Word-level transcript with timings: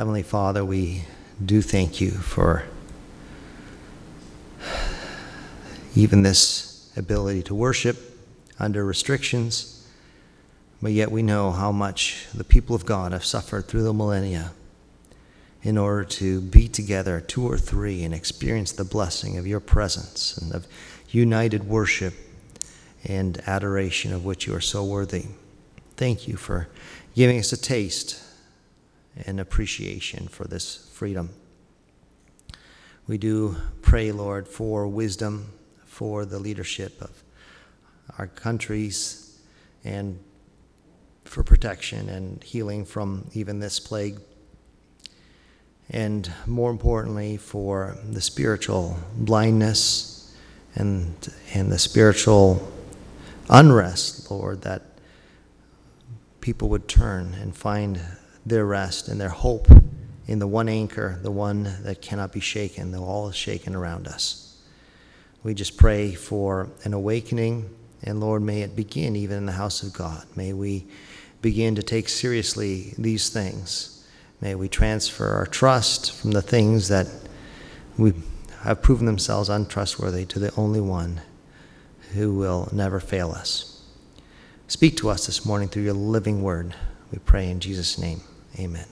Heavenly 0.00 0.22
Father, 0.22 0.64
we 0.64 1.04
do 1.44 1.60
thank 1.60 2.00
you 2.00 2.12
for 2.12 2.64
even 5.94 6.22
this 6.22 6.90
ability 6.96 7.42
to 7.42 7.54
worship 7.54 7.98
under 8.58 8.82
restrictions, 8.82 9.86
but 10.80 10.92
yet 10.92 11.10
we 11.10 11.22
know 11.22 11.50
how 11.50 11.70
much 11.70 12.28
the 12.32 12.44
people 12.44 12.74
of 12.74 12.86
God 12.86 13.12
have 13.12 13.26
suffered 13.26 13.68
through 13.68 13.82
the 13.82 13.92
millennia 13.92 14.52
in 15.62 15.76
order 15.76 16.04
to 16.04 16.40
be 16.40 16.66
together, 16.66 17.20
two 17.20 17.46
or 17.46 17.58
three, 17.58 18.02
and 18.02 18.14
experience 18.14 18.72
the 18.72 18.84
blessing 18.84 19.36
of 19.36 19.46
your 19.46 19.60
presence 19.60 20.34
and 20.38 20.54
of 20.54 20.66
united 21.10 21.64
worship 21.64 22.14
and 23.04 23.42
adoration 23.46 24.14
of 24.14 24.24
which 24.24 24.46
you 24.46 24.54
are 24.54 24.62
so 24.62 24.82
worthy. 24.82 25.26
Thank 25.98 26.26
you 26.26 26.38
for 26.38 26.68
giving 27.14 27.38
us 27.38 27.52
a 27.52 27.58
taste 27.58 28.28
and 29.26 29.40
appreciation 29.40 30.28
for 30.28 30.44
this 30.44 30.88
freedom. 30.92 31.30
We 33.06 33.18
do 33.18 33.56
pray, 33.82 34.12
Lord, 34.12 34.46
for 34.46 34.86
wisdom 34.86 35.52
for 35.84 36.24
the 36.24 36.38
leadership 36.38 37.00
of 37.02 37.10
our 38.18 38.26
countries 38.26 39.38
and 39.84 40.18
for 41.24 41.42
protection 41.42 42.08
and 42.08 42.42
healing 42.42 42.84
from 42.84 43.28
even 43.34 43.60
this 43.60 43.80
plague. 43.80 44.20
And 45.90 46.30
more 46.46 46.70
importantly, 46.70 47.36
for 47.36 47.96
the 48.08 48.20
spiritual 48.20 48.96
blindness 49.16 50.34
and, 50.76 51.34
and 51.52 51.70
the 51.72 51.78
spiritual 51.78 52.72
unrest, 53.48 54.30
Lord, 54.30 54.62
that 54.62 54.82
people 56.40 56.68
would 56.68 56.88
turn 56.88 57.34
and 57.34 57.56
find 57.56 58.00
their 58.44 58.64
rest 58.64 59.08
and 59.08 59.20
their 59.20 59.28
hope 59.28 59.68
in 60.26 60.38
the 60.38 60.46
one 60.46 60.68
anchor, 60.68 61.18
the 61.22 61.30
one 61.30 61.64
that 61.82 62.00
cannot 62.00 62.32
be 62.32 62.40
shaken, 62.40 62.92
though 62.92 63.04
all 63.04 63.28
is 63.28 63.36
shaken 63.36 63.74
around 63.74 64.06
us. 64.06 64.58
We 65.42 65.54
just 65.54 65.76
pray 65.76 66.14
for 66.14 66.68
an 66.84 66.92
awakening, 66.92 67.68
and 68.02 68.20
Lord, 68.20 68.42
may 68.42 68.62
it 68.62 68.76
begin 68.76 69.16
even 69.16 69.38
in 69.38 69.46
the 69.46 69.52
house 69.52 69.82
of 69.82 69.92
God. 69.92 70.24
May 70.36 70.52
we 70.52 70.86
begin 71.42 71.74
to 71.74 71.82
take 71.82 72.08
seriously 72.08 72.94
these 72.98 73.30
things. 73.30 74.06
May 74.40 74.54
we 74.54 74.68
transfer 74.68 75.28
our 75.28 75.46
trust 75.46 76.12
from 76.12 76.30
the 76.30 76.42
things 76.42 76.88
that 76.88 77.08
we 77.98 78.12
have 78.62 78.82
proven 78.82 79.06
themselves 79.06 79.48
untrustworthy 79.48 80.26
to 80.26 80.38
the 80.38 80.54
only 80.56 80.80
one 80.80 81.22
who 82.12 82.34
will 82.34 82.68
never 82.72 83.00
fail 83.00 83.32
us. 83.32 83.82
Speak 84.68 84.96
to 84.98 85.08
us 85.08 85.26
this 85.26 85.44
morning 85.44 85.68
through 85.68 85.82
your 85.82 85.94
living 85.94 86.42
word. 86.42 86.74
We 87.10 87.18
pray 87.18 87.50
in 87.50 87.60
Jesus' 87.60 87.98
name. 87.98 88.20
Amen. 88.58 88.86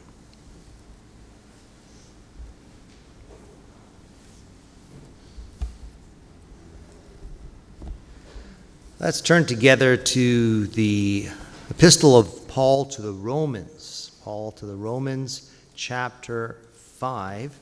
Let's 9.01 9.21
turn 9.21 9.47
together 9.47 9.97
to 9.97 10.67
the 10.67 11.29
epistle 11.71 12.19
of 12.19 12.49
Paul 12.49 12.85
to 12.87 13.03
the 13.03 13.13
Romans. 13.13 14.11
Paul 14.25 14.51
to 14.53 14.67
the 14.67 14.75
Romans, 14.75 15.53
chapter 15.75 16.59
5. 16.73 17.57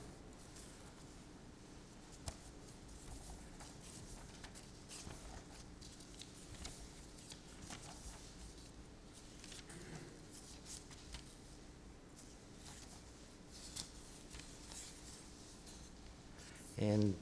And 16.78 17.14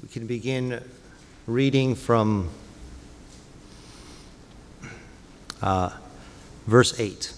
we 0.00 0.08
can 0.08 0.26
begin 0.26 0.82
reading 1.46 1.94
from 1.94 2.50
uh, 5.60 5.90
verse 6.66 6.98
8. 7.00 7.32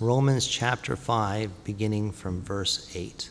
Romans 0.00 0.46
chapter 0.46 0.96
5, 0.96 1.64
beginning 1.64 2.12
from 2.12 2.42
verse 2.42 2.90
8. 2.94 3.30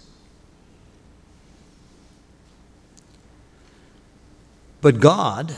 But 4.82 5.00
God 5.00 5.56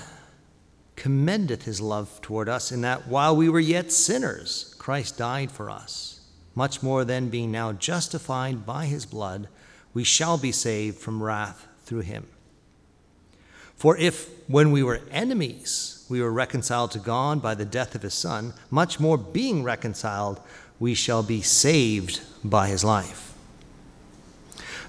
commendeth 0.95 1.63
his 1.63 1.79
love 1.79 2.19
toward 2.21 2.49
us 2.49 2.71
in 2.71 2.81
that 2.81 3.07
while 3.07 3.35
we 3.35 3.49
were 3.49 3.59
yet 3.59 3.91
sinners, 3.91 4.75
Christ 4.79 5.17
died 5.17 5.51
for 5.51 5.69
us. 5.69 6.21
Much 6.57 6.81
more 6.81 7.05
than 7.05 7.29
being 7.29 7.51
now 7.51 7.71
justified 7.71 8.65
by 8.65 8.87
his 8.87 9.05
blood, 9.05 9.47
we 9.93 10.03
shall 10.03 10.39
be 10.39 10.51
saved 10.51 10.97
from 10.97 11.21
wrath 11.21 11.67
through 11.83 11.99
him. 11.99 12.25
For 13.75 13.95
if, 13.95 14.27
when 14.49 14.71
we 14.71 14.81
were 14.81 15.01
enemies, 15.11 16.03
we 16.09 16.19
were 16.19 16.31
reconciled 16.31 16.89
to 16.91 16.97
God 16.97 17.43
by 17.43 17.53
the 17.53 17.63
death 17.63 17.93
of 17.93 18.01
his 18.01 18.15
Son, 18.15 18.55
much 18.71 18.99
more 18.99 19.19
being 19.19 19.61
reconciled, 19.61 20.41
we 20.79 20.95
shall 20.95 21.21
be 21.21 21.43
saved 21.43 22.21
by 22.43 22.69
his 22.69 22.83
life. 22.83 23.35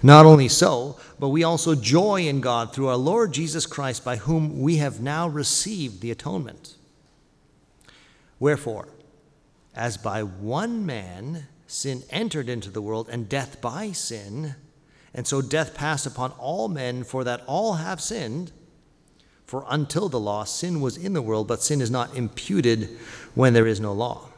Not 0.02 0.24
only 0.24 0.48
so, 0.48 0.98
but 1.20 1.28
we 1.28 1.44
also 1.44 1.74
joy 1.74 2.22
in 2.22 2.40
God 2.40 2.72
through 2.72 2.88
our 2.88 2.96
Lord 2.96 3.32
Jesus 3.32 3.66
Christ, 3.66 4.06
by 4.06 4.16
whom 4.16 4.62
we 4.62 4.76
have 4.76 5.02
now 5.02 5.28
received 5.28 6.00
the 6.00 6.12
atonement. 6.12 6.76
Wherefore, 8.40 8.88
as 9.74 9.98
by 9.98 10.22
one 10.22 10.86
man 10.86 11.46
sin 11.68 12.02
entered 12.10 12.48
into 12.48 12.70
the 12.70 12.82
world, 12.82 13.08
and 13.08 13.28
death 13.28 13.60
by 13.60 13.92
sin, 13.92 14.56
and 15.14 15.26
so 15.26 15.40
death 15.40 15.74
passed 15.74 16.06
upon 16.06 16.32
all 16.32 16.68
men, 16.68 17.04
for 17.04 17.22
that 17.22 17.44
all 17.46 17.74
have 17.74 18.00
sinned. 18.00 18.50
For 19.44 19.64
until 19.68 20.08
the 20.08 20.18
law, 20.18 20.44
sin 20.44 20.80
was 20.80 20.96
in 20.96 21.12
the 21.12 21.22
world, 21.22 21.46
but 21.46 21.62
sin 21.62 21.80
is 21.80 21.90
not 21.90 22.16
imputed 22.16 22.98
when 23.34 23.52
there 23.52 23.66
is 23.66 23.80
no 23.80 23.92
law. 23.92 24.28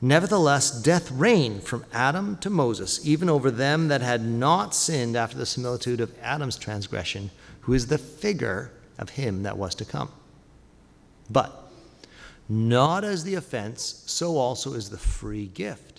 Nevertheless, 0.00 0.70
death 0.82 1.12
reigned 1.12 1.62
from 1.62 1.84
Adam 1.92 2.36
to 2.38 2.50
Moses, 2.50 3.06
even 3.06 3.28
over 3.28 3.50
them 3.50 3.86
that 3.88 4.00
had 4.00 4.24
not 4.24 4.74
sinned 4.74 5.14
after 5.14 5.38
the 5.38 5.46
similitude 5.46 6.00
of 6.00 6.12
Adam's 6.20 6.56
transgression, 6.56 7.30
who 7.60 7.72
is 7.72 7.86
the 7.86 7.98
figure 7.98 8.72
of 8.98 9.10
him 9.10 9.44
that 9.44 9.56
was 9.56 9.76
to 9.76 9.84
come. 9.84 10.10
But 11.30 11.70
not 12.48 13.04
as 13.04 13.22
the 13.22 13.36
offense, 13.36 14.02
so 14.06 14.36
also 14.36 14.72
is 14.74 14.90
the 14.90 14.98
free 14.98 15.46
gift. 15.46 15.91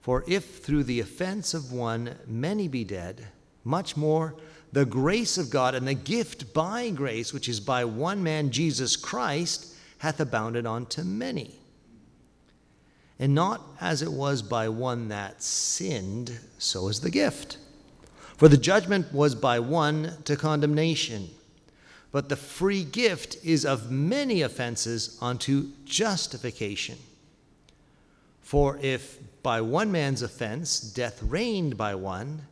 For 0.00 0.24
if 0.26 0.58
through 0.58 0.84
the 0.84 1.00
offense 1.00 1.54
of 1.54 1.72
one 1.72 2.16
many 2.26 2.68
be 2.68 2.84
dead, 2.84 3.26
much 3.64 3.96
more 3.96 4.34
the 4.72 4.84
grace 4.84 5.36
of 5.36 5.50
God 5.50 5.74
and 5.74 5.86
the 5.86 5.94
gift 5.94 6.54
by 6.54 6.90
grace, 6.90 7.32
which 7.32 7.48
is 7.48 7.60
by 7.60 7.84
one 7.84 8.22
man, 8.22 8.50
Jesus 8.50 8.96
Christ, 8.96 9.74
hath 9.98 10.20
abounded 10.20 10.66
unto 10.66 11.02
many. 11.02 11.54
And 13.18 13.34
not 13.34 13.60
as 13.80 14.00
it 14.00 14.12
was 14.12 14.40
by 14.40 14.68
one 14.68 15.08
that 15.08 15.42
sinned, 15.42 16.38
so 16.58 16.88
is 16.88 17.00
the 17.00 17.10
gift. 17.10 17.58
For 18.38 18.48
the 18.48 18.56
judgment 18.56 19.12
was 19.12 19.34
by 19.34 19.58
one 19.58 20.14
to 20.24 20.36
condemnation, 20.36 21.28
but 22.12 22.30
the 22.30 22.36
free 22.36 22.84
gift 22.84 23.36
is 23.44 23.66
of 23.66 23.90
many 23.90 24.40
offenses 24.40 25.18
unto 25.20 25.68
justification. 25.84 26.96
For 28.40 28.78
if 28.80 29.18
by 29.42 29.60
one 29.60 29.90
man's 29.90 30.22
offense 30.22 30.80
death 30.80 31.22
reigned 31.22 31.76
by 31.76 31.94
one, 31.94 32.42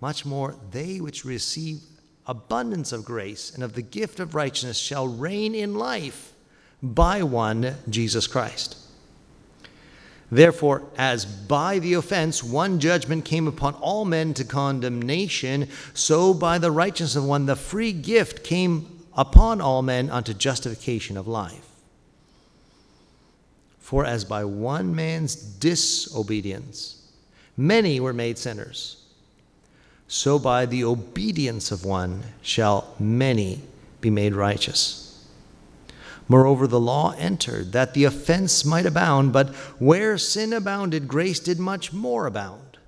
much 0.00 0.24
more 0.24 0.56
they 0.70 1.00
which 1.00 1.24
receive 1.24 1.80
abundance 2.26 2.92
of 2.92 3.04
grace 3.04 3.52
and 3.54 3.62
of 3.62 3.74
the 3.74 3.82
gift 3.82 4.20
of 4.20 4.34
righteousness 4.34 4.78
shall 4.78 5.06
reign 5.06 5.54
in 5.54 5.74
life 5.74 6.32
by 6.82 7.22
one 7.22 7.76
Jesus 7.88 8.26
Christ. 8.26 8.76
Therefore, 10.30 10.82
as 10.96 11.24
by 11.24 11.78
the 11.78 11.94
offense 11.94 12.42
one 12.42 12.80
judgment 12.80 13.24
came 13.24 13.46
upon 13.46 13.74
all 13.74 14.04
men 14.04 14.34
to 14.34 14.44
condemnation, 14.44 15.68
so 15.92 16.34
by 16.34 16.58
the 16.58 16.70
righteousness 16.70 17.16
of 17.16 17.24
one 17.24 17.46
the 17.46 17.56
free 17.56 17.92
gift 17.92 18.42
came 18.42 19.04
upon 19.16 19.60
all 19.60 19.82
men 19.82 20.10
unto 20.10 20.34
justification 20.34 21.16
of 21.16 21.28
life. 21.28 21.73
For 23.84 24.06
as 24.06 24.24
by 24.24 24.46
one 24.46 24.94
man's 24.94 25.36
disobedience 25.36 27.02
many 27.54 28.00
were 28.00 28.14
made 28.14 28.38
sinners, 28.38 29.04
so 30.08 30.38
by 30.38 30.64
the 30.64 30.82
obedience 30.84 31.70
of 31.70 31.84
one 31.84 32.22
shall 32.40 32.94
many 32.98 33.60
be 34.00 34.08
made 34.08 34.34
righteous. 34.34 35.28
Moreover, 36.28 36.66
the 36.66 36.80
law 36.80 37.14
entered 37.18 37.72
that 37.72 37.92
the 37.92 38.04
offense 38.04 38.64
might 38.64 38.86
abound, 38.86 39.34
but 39.34 39.50
where 39.78 40.16
sin 40.16 40.54
abounded, 40.54 41.06
grace 41.06 41.38
did 41.38 41.58
much 41.58 41.92
more 41.92 42.24
abound. 42.24 42.78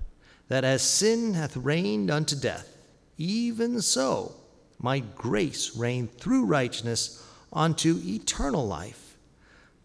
That 0.47 0.63
as 0.63 0.81
sin 0.81 1.35
hath 1.35 1.55
reigned 1.55 2.09
unto 2.09 2.35
death, 2.35 2.75
even 3.19 3.81
so 3.81 4.33
might 4.79 5.15
grace 5.15 5.77
reign 5.77 6.07
through 6.07 6.45
righteousness 6.45 7.23
unto 7.53 8.01
eternal 8.03 8.65
life 8.65 9.06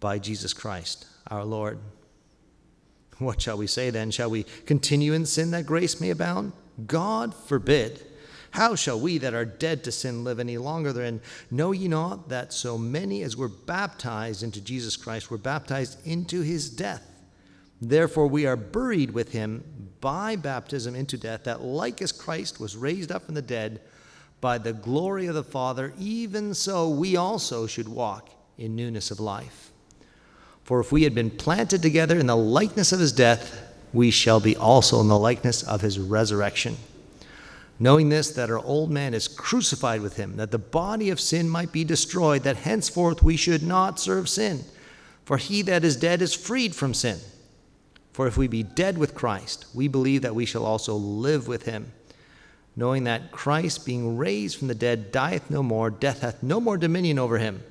by 0.03 0.19
Jesus 0.19 0.53
Christ 0.53 1.07
our 1.29 1.45
Lord. 1.45 1.79
What 3.19 3.41
shall 3.41 3.57
we 3.57 3.67
say 3.67 3.89
then? 3.89 4.11
Shall 4.11 4.29
we 4.29 4.45
continue 4.67 5.15
in 5.15 5.25
sin 5.25 5.53
that 5.53 5.65
grace 5.65 6.01
may 6.01 6.11
abound? 6.11 6.53
God 6.87 7.35
forbid. 7.35 8.05
How 8.51 8.75
shall 8.75 9.01
we 9.01 9.17
that 9.19 9.33
are 9.33 9.47
dead 9.47 9.85
to 9.85 9.93
sin 9.93 10.25
live 10.25 10.39
any 10.39 10.59
longer 10.59 10.93
therein? 10.93 11.23
Know 11.51 11.73
ye 11.73 11.89
not 11.89 12.29
that 12.29 12.53
so 12.53 12.77
many 12.77 13.23
as 13.23 13.37
were 13.37 13.49
baptized 13.49 14.43
into 14.43 14.61
Jesus 14.61 14.97
Christ 14.97 15.31
were 15.31 15.39
baptized 15.39 16.07
into 16.07 16.43
his 16.43 16.69
death? 16.69 17.09
Therefore 17.81 18.27
we 18.27 18.45
are 18.45 18.57
buried 18.57 19.13
with 19.13 19.33
him 19.33 19.65
by 20.01 20.37
baptism 20.37 20.95
into 20.95 21.17
death, 21.17 21.45
that 21.45 21.63
like 21.63 22.03
as 22.03 22.13
Christ 22.13 22.61
was 22.61 22.77
raised 22.77 23.11
up 23.11 23.25
from 23.25 23.35
the 23.35 23.43
dead 23.43 23.81
by 24.41 24.59
the 24.59 24.73
glory 24.73 25.27
of 25.27 25.35
the 25.35 25.45
Father, 25.45 25.95
even 25.99 26.53
so 26.53 26.89
we 26.91 27.17
also 27.17 27.67
should 27.67 27.89
walk 27.89 28.31
in 28.59 28.77
newness 28.77 29.11
of 29.11 29.21
life. 29.21 29.72
For 30.65 30.81
if 30.81 30.93
we 30.93 31.03
had 31.03 31.15
been 31.15 31.31
planted 31.31 31.83
together 31.83 32.19
in 32.19 32.27
the 32.27 32.37
likeness 32.37 32.93
of 32.93 33.01
his 33.01 33.13
death, 33.13 33.61
we 33.93 34.11
shall 34.11 34.41
be 34.41 34.57
also 34.57 35.01
in 35.01 35.09
the 35.09 35.19
likeness 35.19 35.63
of 35.63 35.81
his 35.81 35.99
resurrection 35.99 36.77
knowing 37.83 38.11
this, 38.11 38.31
that 38.31 38.49
our 38.49 38.61
old 38.61 38.93
man 38.93 39.13
is 39.13 39.27
crucified 39.27 40.01
with 40.01 40.17
him, 40.17 40.37
that 40.37 40.53
the 40.53 40.59
body 40.59 41.11
of 41.11 41.19
sin 41.19 41.49
might 41.49 41.73
be 41.73 41.83
destroyed, 41.83 42.45
that 42.45 42.59
henceforth 42.59 43.25
we 43.25 43.37
should 43.37 43.63
not 43.63 43.99
serve 43.99 44.29
sin. 44.29 44.65
For 45.25 45.37
he 45.37 45.63
that 45.63 45.85
is 45.85 45.97
dead 45.97 46.23
is 46.23 46.33
freed 46.33 46.77
from 46.77 46.95
sin. 46.95 47.19
For 48.13 48.29
if 48.29 48.37
we 48.37 48.47
be 48.47 48.63
dead 48.63 48.99
with 48.99 49.17
Christ, 49.17 49.67
we 49.75 49.89
believe 49.89 50.23
that 50.23 50.35
we 50.35 50.47
shall 50.47 50.65
also 50.65 50.95
live 50.95 51.49
with 51.49 51.65
him, 51.65 51.91
knowing 52.77 53.03
that 53.05 53.33
Christ, 53.33 53.85
being 53.85 54.17
raised 54.17 54.59
from 54.59 54.69
the 54.69 54.77
dead, 54.77 55.11
dieth 55.11 55.51
no 55.51 55.65
more, 55.65 55.91
death 55.91 56.21
hath 56.21 56.41
no 56.41 56.61
more 56.61 56.77
dominion 56.77 57.19
over 57.19 57.39
him. 57.39 57.65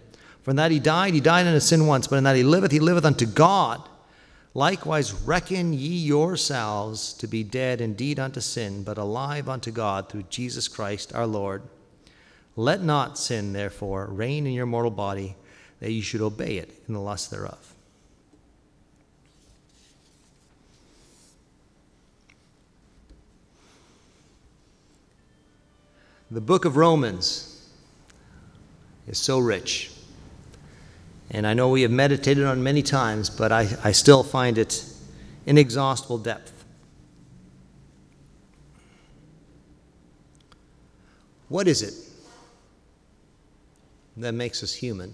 For 0.43 0.53
that 0.53 0.71
he 0.71 0.79
died, 0.79 1.13
he 1.13 1.19
died 1.19 1.45
unto 1.45 1.59
sin 1.59 1.85
once, 1.85 2.07
but 2.07 2.15
in 2.15 2.23
that 2.23 2.35
he 2.35 2.43
liveth, 2.43 2.71
he 2.71 2.79
liveth 2.79 3.05
unto 3.05 3.25
God. 3.25 3.87
Likewise, 4.53 5.13
reckon 5.13 5.71
ye 5.71 5.97
yourselves 5.97 7.13
to 7.13 7.27
be 7.27 7.43
dead 7.43 7.79
indeed 7.79 8.19
unto 8.19 8.41
sin, 8.41 8.83
but 8.83 8.97
alive 8.97 9.47
unto 9.47 9.71
God 9.71 10.09
through 10.09 10.23
Jesus 10.23 10.67
Christ 10.67 11.13
our 11.13 11.27
Lord. 11.27 11.61
Let 12.55 12.81
not 12.81 13.17
sin, 13.17 13.53
therefore, 13.53 14.07
reign 14.07 14.45
in 14.45 14.53
your 14.53 14.65
mortal 14.65 14.91
body, 14.91 15.35
that 15.79 15.91
ye 15.91 16.01
should 16.01 16.21
obey 16.21 16.57
it 16.57 16.69
in 16.87 16.93
the 16.93 16.99
lust 16.99 17.31
thereof. 17.31 17.75
The 26.29 26.41
book 26.41 26.65
of 26.65 26.77
Romans 26.77 27.69
is 29.07 29.17
so 29.17 29.37
rich. 29.37 29.91
And 31.33 31.47
I 31.47 31.53
know 31.53 31.69
we 31.69 31.81
have 31.83 31.91
meditated 31.91 32.43
on 32.43 32.61
many 32.61 32.83
times, 32.83 33.29
but 33.29 33.53
I, 33.53 33.69
I 33.83 33.93
still 33.93 34.21
find 34.21 34.57
it 34.57 34.83
inexhaustible 35.45 36.17
depth. 36.17 36.65
What 41.47 41.69
is 41.69 41.81
it 41.81 41.93
that 44.17 44.33
makes 44.33 44.61
us 44.61 44.73
human? 44.73 45.13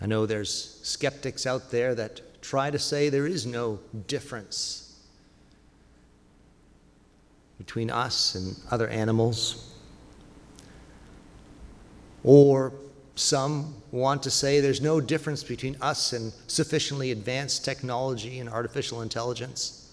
I 0.00 0.06
know 0.06 0.26
there's 0.26 0.80
skeptics 0.82 1.46
out 1.46 1.70
there 1.70 1.94
that 1.94 2.42
try 2.42 2.72
to 2.72 2.78
say 2.80 3.08
there 3.08 3.28
is 3.28 3.46
no 3.46 3.78
difference 4.08 4.98
between 7.58 7.90
us 7.90 8.34
and 8.34 8.56
other 8.72 8.88
animals. 8.88 9.71
Or 12.24 12.72
some 13.14 13.74
want 13.90 14.22
to 14.22 14.30
say 14.30 14.60
there's 14.60 14.80
no 14.80 15.00
difference 15.00 15.44
between 15.44 15.76
us 15.80 16.12
and 16.12 16.32
sufficiently 16.46 17.10
advanced 17.10 17.64
technology 17.64 18.38
and 18.38 18.48
artificial 18.48 19.02
intelligence. 19.02 19.90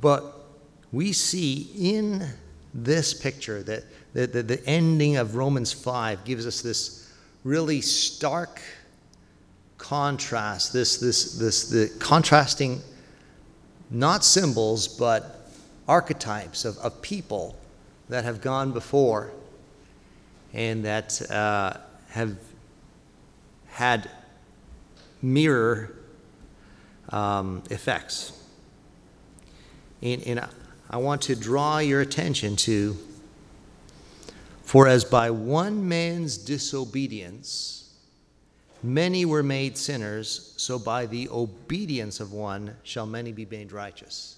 But 0.00 0.34
we 0.92 1.12
see 1.12 1.70
in 1.76 2.26
this 2.74 3.14
picture 3.14 3.62
that 3.62 3.84
the, 4.12 4.26
the, 4.42 4.66
ending 4.66 5.16
of 5.16 5.36
Romans 5.36 5.72
5 5.72 6.24
gives 6.24 6.46
us 6.46 6.62
this 6.62 7.12
really 7.44 7.80
stark 7.80 8.60
contrast, 9.78 10.72
this, 10.72 10.96
this, 10.98 11.34
this, 11.34 11.68
the 11.68 11.90
contrasting 11.98 12.80
not 13.90 14.24
symbols, 14.24 14.88
but 14.88 15.48
archetypes 15.86 16.64
of, 16.64 16.76
of 16.78 17.00
people 17.02 17.56
that 18.08 18.24
have 18.24 18.40
gone 18.40 18.72
before 18.72 19.32
and 20.52 20.84
that 20.84 21.30
uh, 21.30 21.74
have 22.10 22.36
had 23.66 24.10
mirror 25.22 25.92
um, 27.10 27.62
effects. 27.70 28.32
And, 30.02 30.22
and 30.22 30.48
I 30.88 30.96
want 30.98 31.22
to 31.22 31.36
draw 31.36 31.78
your 31.78 32.00
attention 32.00 32.56
to 32.56 32.96
for 34.62 34.88
as 34.88 35.04
by 35.04 35.30
one 35.30 35.88
man's 35.88 36.36
disobedience 36.36 37.94
many 38.82 39.24
were 39.24 39.42
made 39.42 39.78
sinners, 39.78 40.54
so 40.56 40.78
by 40.78 41.06
the 41.06 41.28
obedience 41.28 42.18
of 42.18 42.32
one 42.32 42.76
shall 42.82 43.06
many 43.06 43.32
be 43.32 43.44
made 43.44 43.72
righteous. 43.72 44.36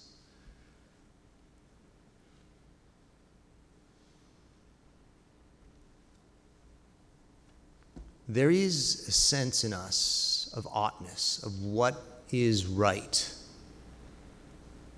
There 8.29 8.51
is 8.51 9.07
a 9.07 9.11
sense 9.11 9.63
in 9.63 9.73
us 9.73 10.51
of 10.55 10.67
oughtness, 10.71 11.41
of 11.43 11.63
what 11.63 11.99
is 12.31 12.67
right, 12.67 13.33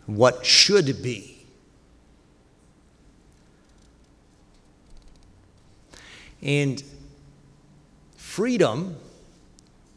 what 0.05 0.45
should 0.45 1.01
be. 1.01 1.45
And 6.41 6.83
freedom 8.17 8.97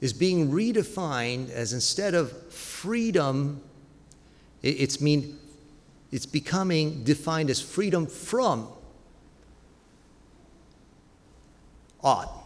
is 0.01 0.13
being 0.13 0.53
redefined 0.53 1.51
as 1.51 1.73
instead 1.73 2.15
of 2.15 2.53
freedom, 2.53 3.61
it's 4.63 5.01
mean 5.01 5.41
it's 6.13 6.27
becoming 6.27 7.03
defined 7.03 7.51
as 7.51 7.61
freedom 7.61 8.07
from 8.07 8.69
ought 12.01 12.44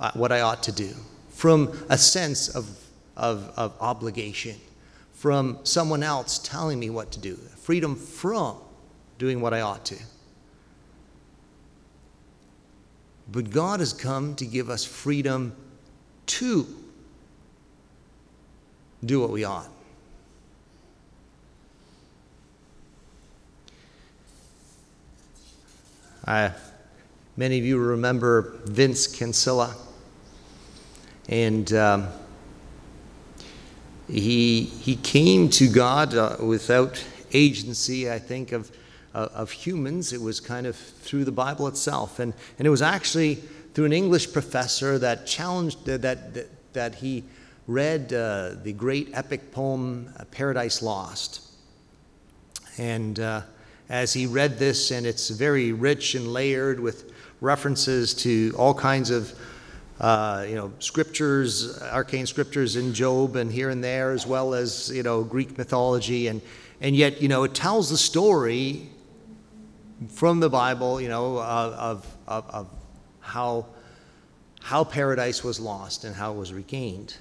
uh, 0.00 0.10
what 0.14 0.32
I 0.32 0.40
ought 0.40 0.62
to 0.64 0.72
do, 0.72 0.94
from 1.30 1.72
a 1.88 1.98
sense 1.98 2.48
of, 2.48 2.68
of, 3.16 3.52
of 3.56 3.74
obligation, 3.80 4.56
from 5.12 5.58
someone 5.62 6.02
else 6.02 6.38
telling 6.38 6.78
me 6.78 6.90
what 6.90 7.10
to 7.12 7.20
do, 7.20 7.36
freedom 7.36 7.96
from 7.96 8.56
doing 9.18 9.40
what 9.40 9.54
I 9.54 9.62
ought 9.62 9.84
to. 9.86 9.96
But 13.30 13.50
God 13.50 13.80
has 13.80 13.92
come 13.92 14.34
to 14.36 14.46
give 14.46 14.70
us 14.70 14.84
freedom 14.84 15.54
to 16.26 16.66
do 19.04 19.20
what 19.20 19.30
we 19.30 19.44
ought. 19.44 19.68
I, 26.26 26.52
many 27.36 27.58
of 27.58 27.64
you 27.64 27.78
remember 27.78 28.58
Vince 28.64 29.06
Kinsella 29.06 29.76
And 31.28 31.72
um, 31.72 32.08
he, 34.08 34.62
he 34.62 34.96
came 34.96 35.48
to 35.50 35.68
God 35.68 36.14
uh, 36.14 36.36
without 36.40 37.04
agency, 37.32 38.10
I 38.10 38.18
think, 38.18 38.52
of, 38.52 38.70
uh, 39.14 39.28
of 39.34 39.50
humans. 39.50 40.12
It 40.12 40.20
was 40.20 40.38
kind 40.38 40.66
of 40.66 40.76
through 40.76 41.24
the 41.24 41.32
Bible 41.32 41.66
itself. 41.66 42.18
And, 42.20 42.32
and 42.58 42.66
it 42.66 42.70
was 42.70 42.82
actually 42.82 43.36
through 43.74 43.86
an 43.86 43.92
English 43.92 44.32
professor 44.32 44.98
that 44.98 45.26
challenged, 45.26 45.84
that, 45.86 46.02
that, 46.02 46.46
that 46.72 46.94
he 46.96 47.24
read 47.66 48.12
uh, 48.12 48.52
the 48.62 48.72
great 48.72 49.10
epic 49.12 49.50
poem 49.50 50.12
uh, 50.18 50.24
Paradise 50.26 50.82
Lost. 50.82 51.42
And 52.78 53.18
uh, 53.18 53.42
as 53.88 54.12
he 54.12 54.26
read 54.26 54.58
this, 54.58 54.92
and 54.92 55.06
it's 55.06 55.30
very 55.30 55.72
rich 55.72 56.14
and 56.14 56.32
layered 56.32 56.78
with 56.78 57.12
references 57.40 58.14
to 58.14 58.54
all 58.56 58.74
kinds 58.74 59.10
of 59.10 59.36
uh, 60.00 60.44
you 60.48 60.54
know 60.54 60.72
scriptures, 60.78 61.80
arcane 61.82 62.26
scriptures 62.26 62.76
in 62.76 62.92
Job 62.92 63.36
and 63.36 63.50
here 63.50 63.70
and 63.70 63.82
there, 63.82 64.12
as 64.12 64.26
well 64.26 64.54
as 64.54 64.90
you 64.90 65.02
know 65.02 65.22
Greek 65.22 65.56
mythology, 65.56 66.28
and 66.28 66.40
and 66.80 66.94
yet 66.94 67.22
you 67.22 67.28
know 67.28 67.44
it 67.44 67.54
tells 67.54 67.90
the 67.90 67.96
story 67.96 68.88
from 70.08 70.40
the 70.40 70.50
Bible, 70.50 71.00
you 71.00 71.08
know, 71.08 71.38
of 71.38 72.06
of, 72.26 72.50
of 72.50 72.68
how 73.20 73.66
how 74.60 74.84
paradise 74.84 75.44
was 75.44 75.60
lost 75.60 76.04
and 76.04 76.14
how 76.14 76.32
it 76.32 76.36
was 76.36 76.52
regained. 76.52 77.16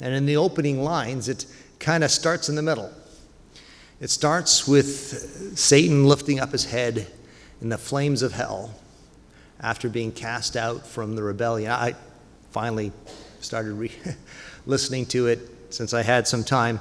And 0.00 0.14
in 0.14 0.26
the 0.26 0.36
opening 0.36 0.82
lines, 0.82 1.28
it 1.28 1.46
kind 1.78 2.04
of 2.04 2.10
starts 2.10 2.48
in 2.48 2.54
the 2.54 2.62
middle. 2.62 2.92
It 4.00 4.10
starts 4.10 4.68
with 4.68 5.58
Satan 5.58 6.04
lifting 6.06 6.40
up 6.40 6.52
his 6.52 6.64
head 6.64 7.06
in 7.60 7.68
the 7.68 7.78
flames 7.78 8.22
of 8.22 8.32
hell 8.32 8.74
after 9.60 9.88
being 9.88 10.12
cast 10.12 10.56
out 10.56 10.86
from 10.86 11.16
the 11.16 11.22
rebellion. 11.22 11.70
I 11.70 11.94
finally 12.50 12.92
started 13.40 13.74
re- 13.74 13.92
listening 14.66 15.06
to 15.06 15.26
it 15.26 15.40
since 15.70 15.94
I 15.94 16.02
had 16.02 16.26
some 16.26 16.44
time. 16.44 16.80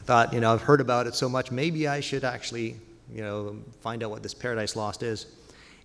I 0.00 0.02
thought, 0.04 0.32
you 0.32 0.40
know, 0.40 0.52
I've 0.52 0.62
heard 0.62 0.80
about 0.80 1.06
it 1.06 1.14
so 1.14 1.28
much, 1.28 1.50
maybe 1.50 1.86
I 1.86 2.00
should 2.00 2.24
actually, 2.24 2.76
you 3.12 3.22
know, 3.22 3.56
find 3.80 4.02
out 4.02 4.10
what 4.10 4.22
this 4.22 4.34
paradise 4.34 4.74
lost 4.74 5.02
is. 5.02 5.26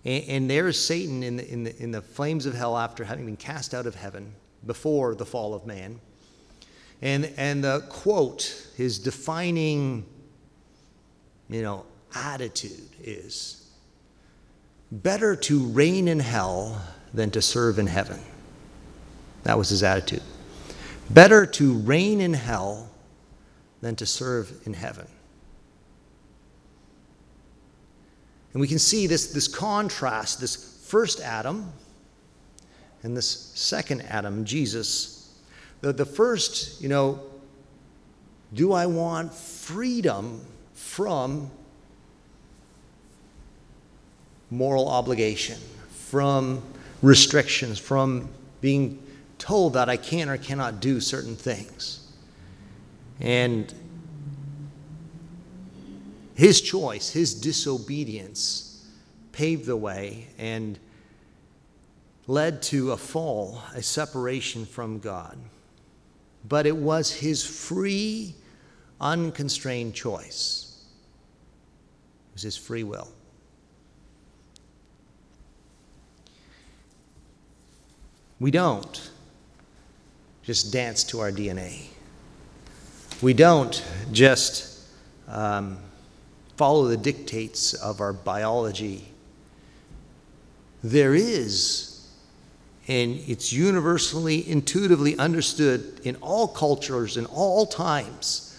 And, 0.04 0.24
and 0.28 0.50
there 0.50 0.66
is 0.66 0.82
Satan 0.82 1.22
in 1.22 1.36
the, 1.36 1.52
in, 1.52 1.64
the, 1.64 1.82
in 1.82 1.90
the 1.90 2.02
flames 2.02 2.46
of 2.46 2.54
hell 2.54 2.76
after 2.76 3.04
having 3.04 3.26
been 3.26 3.36
cast 3.36 3.74
out 3.74 3.86
of 3.86 3.94
heaven 3.94 4.32
before 4.66 5.14
the 5.14 5.26
fall 5.26 5.54
of 5.54 5.66
man. 5.66 6.00
And, 7.00 7.32
and 7.36 7.62
the 7.62 7.84
quote, 7.88 8.66
his 8.76 8.98
defining, 8.98 10.04
you 11.48 11.62
know, 11.62 11.86
attitude 12.14 12.88
is 13.02 13.70
better 14.90 15.36
to 15.36 15.64
reign 15.66 16.08
in 16.08 16.18
hell 16.18 16.80
than 17.14 17.30
to 17.32 17.42
serve 17.42 17.78
in 17.78 17.86
heaven. 17.86 18.18
That 19.44 19.58
was 19.58 19.68
his 19.68 19.82
attitude. 19.82 20.22
Better 21.10 21.46
to 21.46 21.74
reign 21.74 22.20
in 22.20 22.34
hell 22.34 22.90
than 23.80 23.96
to 23.96 24.06
serve 24.06 24.52
in 24.66 24.74
heaven. 24.74 25.06
And 28.52 28.60
we 28.60 28.68
can 28.68 28.78
see 28.78 29.06
this, 29.06 29.32
this 29.32 29.48
contrast, 29.48 30.40
this 30.40 30.82
first 30.86 31.20
Adam 31.20 31.72
and 33.02 33.16
this 33.16 33.52
second 33.54 34.02
Adam, 34.02 34.44
Jesus 34.44 35.18
the, 35.80 35.92
the 35.92 36.04
first, 36.04 36.80
you 36.82 36.88
know, 36.88 37.20
do 38.52 38.72
I 38.72 38.86
want 38.86 39.32
freedom 39.32 40.40
from 40.74 41.50
moral 44.50 44.88
obligation, 44.88 45.58
from 45.90 46.62
restrictions, 47.02 47.78
from 47.78 48.28
being 48.60 49.02
told 49.38 49.74
that 49.74 49.88
I 49.88 49.96
can 49.96 50.28
or 50.28 50.36
cannot 50.36 50.80
do 50.80 51.00
certain 51.00 51.36
things? 51.36 52.06
And 53.20 53.72
his 56.34 56.60
choice, 56.60 57.10
his 57.10 57.34
disobedience, 57.34 58.86
paved 59.32 59.66
the 59.66 59.76
way 59.76 60.28
and 60.38 60.78
led 62.26 62.62
to 62.62 62.92
a 62.92 62.96
fall, 62.96 63.62
a 63.74 63.82
separation 63.82 64.66
from 64.66 64.98
God 64.98 65.38
but 66.48 66.66
it 66.66 66.76
was 66.76 67.12
his 67.12 67.44
free, 67.44 68.34
unconstrained 69.00 69.94
choice. 69.94 70.84
It 72.30 72.34
was 72.34 72.42
his 72.42 72.56
free 72.56 72.84
will. 72.84 73.08
We 78.40 78.50
don't 78.50 79.10
just 80.48 80.72
dance 80.72 81.04
to 81.04 81.20
our 81.20 81.30
DNA. 81.30 81.82
We 83.20 83.34
don't 83.34 83.84
just 84.12 84.82
um, 85.28 85.76
follow 86.56 86.86
the 86.86 86.96
dictates 86.96 87.74
of 87.74 88.00
our 88.00 88.14
biology. 88.14 89.08
There 90.82 91.14
is 91.14 92.08
and 92.88 93.20
it's 93.28 93.52
universally, 93.52 94.48
intuitively 94.48 95.18
understood 95.18 96.00
in 96.04 96.16
all 96.22 96.48
cultures, 96.48 97.18
in 97.18 97.26
all 97.26 97.66
times. 97.66 98.58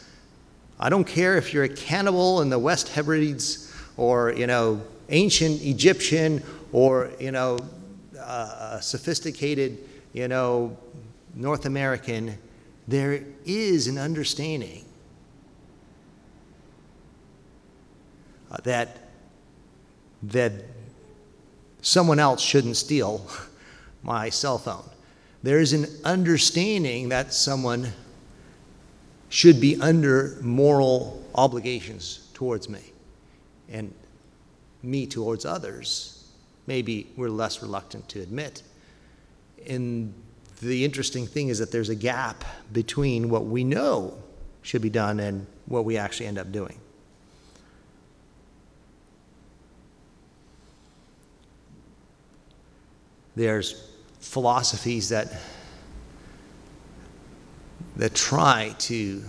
I 0.80 0.90
don't 0.90 1.08
care 1.08 1.38
if 1.38 1.56
you're 1.56 1.64
a 1.64 1.70
cannibal 1.70 2.44
in 2.44 2.52
the 2.52 2.60
West 2.60 2.90
Hebrides 2.90 3.74
or, 3.98 4.32
you 4.34 4.46
know, 4.46 4.80
ancient 5.10 5.64
Egyptian 5.64 6.44
or, 6.72 7.10
you 7.20 7.32
know, 7.32 7.58
uh, 8.20 8.80
sophisticated, 8.80 9.80
you 10.14 10.28
know, 10.28 10.78
North 11.40 11.66
American, 11.66 12.38
there 12.86 13.24
is 13.46 13.88
an 13.88 13.98
understanding 13.98 14.84
uh, 18.52 18.58
that, 18.66 19.10
that 20.24 20.52
someone 21.82 22.20
else 22.20 22.42
shouldn't 22.42 22.76
steal 22.76 23.26
my 24.04 24.30
cell 24.30 24.58
phone. 24.58 24.84
There 25.42 25.60
is 25.60 25.72
an 25.72 25.86
understanding 26.04 27.08
that 27.10 27.34
someone 27.34 27.88
should 29.30 29.62
be 29.62 29.80
under 29.80 30.38
moral 30.42 31.26
obligations 31.36 32.28
towards 32.34 32.68
me 32.68 32.82
and 33.70 33.94
me 34.84 35.08
towards 35.08 35.46
others. 35.46 36.30
Maybe 36.68 37.08
we're 37.16 37.30
less 37.30 37.62
reluctant 37.62 38.10
to 38.10 38.20
admit. 38.20 38.62
And 39.66 40.14
the 40.62 40.84
interesting 40.84 41.26
thing 41.26 41.50
is 41.50 41.60
that 41.60 41.72
there's 41.72 41.90
a 41.90 41.96
gap 41.96 42.44
between 42.72 43.30
what 43.30 43.46
we 43.46 43.64
know 43.64 44.18
should 44.62 44.82
be 44.82 44.90
done 44.90 45.20
and 45.20 45.48
what 45.66 45.86
we 45.86 45.98
actually 45.98 46.28
end 46.28 46.38
up 46.38 46.52
doing. 46.52 46.78
There's 53.36 53.90
philosophies 54.20 55.10
that 55.10 55.34
that 57.96 58.16
try 58.16 58.74
to 58.80 59.22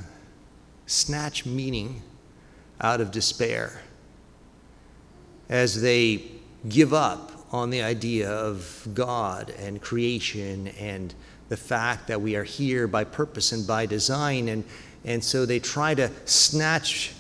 snatch 0.86 1.44
meaning 1.44 2.02
out 2.80 3.00
of 3.00 3.10
despair 3.10 3.80
as 5.48 5.80
they 5.80 6.22
give 6.68 6.94
up 6.94 7.39
on 7.50 7.70
the 7.70 7.82
idea 7.82 8.30
of 8.30 8.86
God 8.94 9.50
and 9.58 9.80
creation 9.80 10.68
and 10.78 11.12
the 11.48 11.56
fact 11.56 12.06
that 12.08 12.20
we 12.20 12.36
are 12.36 12.44
here 12.44 12.86
by 12.86 13.04
purpose 13.04 13.52
and 13.52 13.66
by 13.66 13.86
design. 13.86 14.48
And 14.48 14.64
and 15.04 15.24
so 15.24 15.46
they 15.46 15.58
try 15.58 15.94
to 15.94 16.10
snatch 16.26 17.12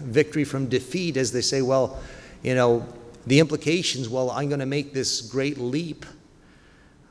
victory 0.00 0.44
from 0.44 0.68
defeat 0.68 1.16
as 1.16 1.30
they 1.30 1.42
say 1.42 1.62
well 1.62 2.00
you 2.42 2.54
know 2.54 2.84
the 3.26 3.38
implications 3.38 4.08
well 4.08 4.30
I'm 4.30 4.48
going 4.48 4.60
to 4.60 4.66
make 4.66 4.92
this 4.92 5.20
great 5.20 5.58
leap. 5.58 6.04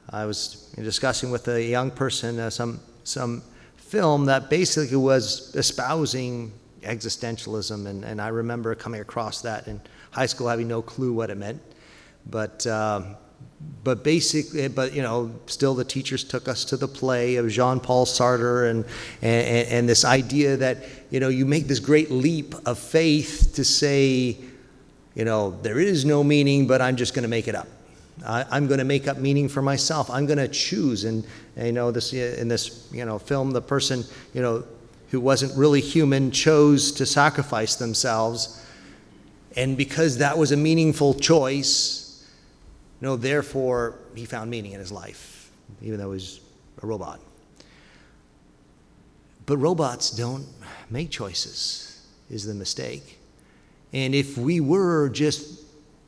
I 0.09 0.25
was 0.25 0.73
discussing 0.75 1.31
with 1.31 1.47
a 1.47 1.63
young 1.63 1.89
person 1.89 2.37
uh, 2.37 2.49
some, 2.49 2.81
some 3.05 3.43
film 3.77 4.25
that 4.25 4.49
basically 4.49 4.97
was 4.97 5.55
espousing 5.55 6.51
existentialism, 6.81 7.85
and, 7.87 8.03
and 8.03 8.19
I 8.19 8.27
remember 8.27 8.75
coming 8.75 8.99
across 8.99 9.41
that 9.43 9.67
in 9.67 9.79
high 10.11 10.25
school 10.25 10.49
having 10.49 10.67
no 10.67 10.81
clue 10.81 11.13
what 11.13 11.29
it 11.29 11.37
meant. 11.37 11.61
But, 12.29 12.65
um, 12.67 13.15
but 13.83 14.03
basically, 14.03 14.67
but 14.67 14.93
you 14.93 15.01
know, 15.01 15.31
still 15.47 15.75
the 15.75 15.83
teachers 15.83 16.23
took 16.23 16.47
us 16.47 16.65
to 16.65 16.77
the 16.77 16.87
play 16.87 17.35
of 17.35 17.49
Jean-Paul 17.49 18.05
Sartre 18.05 18.69
and, 18.69 18.85
and, 19.21 19.67
and 19.67 19.89
this 19.89 20.05
idea 20.05 20.57
that, 20.57 20.77
you 21.09 21.19
know, 21.19 21.29
you 21.29 21.45
make 21.45 21.67
this 21.67 21.79
great 21.79 22.11
leap 22.11 22.55
of 22.65 22.79
faith 22.79 23.51
to 23.55 23.63
say, 23.63 24.37
you 25.15 25.25
know, 25.25 25.51
there 25.61 25.79
is 25.79 26.05
no 26.05 26.23
meaning, 26.23 26.67
but 26.67 26.81
I'm 26.81 26.95
just 26.95 27.13
going 27.13 27.23
to 27.23 27.29
make 27.29 27.47
it 27.47 27.55
up. 27.55 27.67
I, 28.25 28.57
am 28.57 28.67
going 28.67 28.77
to 28.77 28.85
make 28.85 29.07
up 29.07 29.17
meaning 29.17 29.49
for 29.49 29.61
myself. 29.61 30.09
I'm 30.09 30.25
going 30.25 30.37
to 30.37 30.47
choose. 30.47 31.05
And, 31.05 31.25
and, 31.55 31.67
you 31.67 31.73
know, 31.73 31.91
this 31.91 32.13
in 32.13 32.47
this 32.47 32.87
you 32.91 33.05
know 33.05 33.17
film, 33.19 33.51
the 33.51 33.61
person 33.61 34.03
you 34.33 34.41
know 34.41 34.63
who 35.09 35.19
wasn't 35.19 35.57
really 35.57 35.81
human 35.81 36.31
chose 36.31 36.91
to 36.93 37.05
sacrifice 37.05 37.75
themselves, 37.75 38.63
and 39.55 39.75
because 39.75 40.17
that 40.19 40.37
was 40.37 40.51
a 40.51 40.57
meaningful 40.57 41.13
choice, 41.13 42.00
know, 43.01 43.15
therefore 43.15 43.95
he 44.15 44.25
found 44.25 44.49
meaning 44.49 44.73
in 44.73 44.79
his 44.79 44.91
life, 44.91 45.51
even 45.81 45.99
though 45.99 46.11
he 46.11 46.15
was 46.15 46.41
a 46.81 46.85
robot. 46.85 47.19
But 49.45 49.57
robots 49.57 50.11
don't 50.11 50.45
make 50.89 51.09
choices, 51.09 52.05
is 52.29 52.45
the 52.45 52.53
mistake. 52.53 53.17
And 53.91 54.15
if 54.15 54.37
we 54.37 54.59
were 54.59 55.09
just 55.09 55.61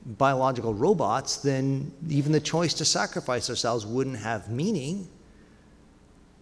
biological 0.06 0.74
robots, 0.74 1.38
then 1.38 1.92
even 2.10 2.32
the 2.32 2.40
choice 2.40 2.74
to 2.76 2.86
sacrifice 2.86 3.50
ourselves 3.50 3.86
wouldn't 3.86 4.18
have 4.18 4.50
meaning. 4.50 5.08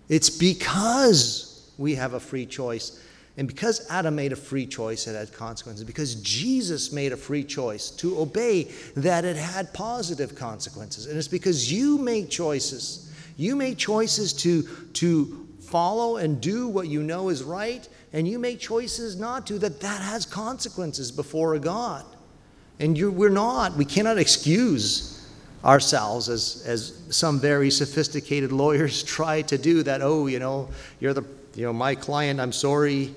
It's 0.10 0.30
because 0.30 1.72
we 1.78 1.96
have 1.96 2.14
a 2.14 2.20
free 2.20 2.46
choice. 2.46 3.00
And 3.38 3.48
because 3.48 3.90
Adam 3.90 4.16
made 4.16 4.34
a 4.34 4.36
free 4.36 4.66
choice, 4.66 5.08
it 5.08 5.16
had 5.16 5.32
consequences. 5.34 5.86
Because 5.86 6.16
Jesus 6.16 6.92
made 6.92 7.14
a 7.14 7.18
free 7.18 7.44
choice 7.44 7.90
to 7.92 8.20
obey, 8.20 8.66
that 8.96 9.24
it 9.24 9.38
had 9.38 9.74
positive 9.74 10.36
consequences. 10.36 11.06
And 11.06 11.18
it's 11.18 11.28
because 11.28 11.72
you 11.72 11.98
make 11.98 12.30
choices. 12.30 13.12
You 13.38 13.56
make 13.56 13.78
choices 13.78 14.34
to, 14.34 14.64
to 14.94 15.48
follow 15.62 16.18
and 16.18 16.42
do 16.42 16.68
what 16.68 16.88
you 16.90 17.02
know 17.02 17.30
is 17.30 17.44
right, 17.44 17.88
and 18.14 18.28
you 18.28 18.38
make 18.38 18.60
choices 18.60 19.16
not 19.16 19.48
to, 19.48 19.58
that 19.60 19.80
that 19.80 20.02
has 20.02 20.26
consequences 20.26 21.12
before 21.12 21.56
a 21.56 21.60
God. 21.60 22.06
And 22.80 23.16
we're 23.16 23.30
not, 23.30 23.78
we 23.78 23.86
cannot 23.86 24.18
excuse 24.18 25.26
ourselves 25.64 26.28
as, 26.28 26.64
as 26.68 27.02
some 27.10 27.40
very 27.40 27.72
sophisticated 27.72 28.52
lawyers 28.52 29.04
try 29.18 29.42
to 29.44 29.58
do 29.58 29.84
that. 29.84 30.02
Oh, 30.02 30.28
you 30.28 30.40
know, 30.40 30.70
you're 31.00 31.14
the, 31.14 31.24
you 31.56 31.66
know, 31.66 31.74
my 31.74 31.96
client, 31.96 32.40
I'm 32.40 32.52
sorry. 32.52 33.16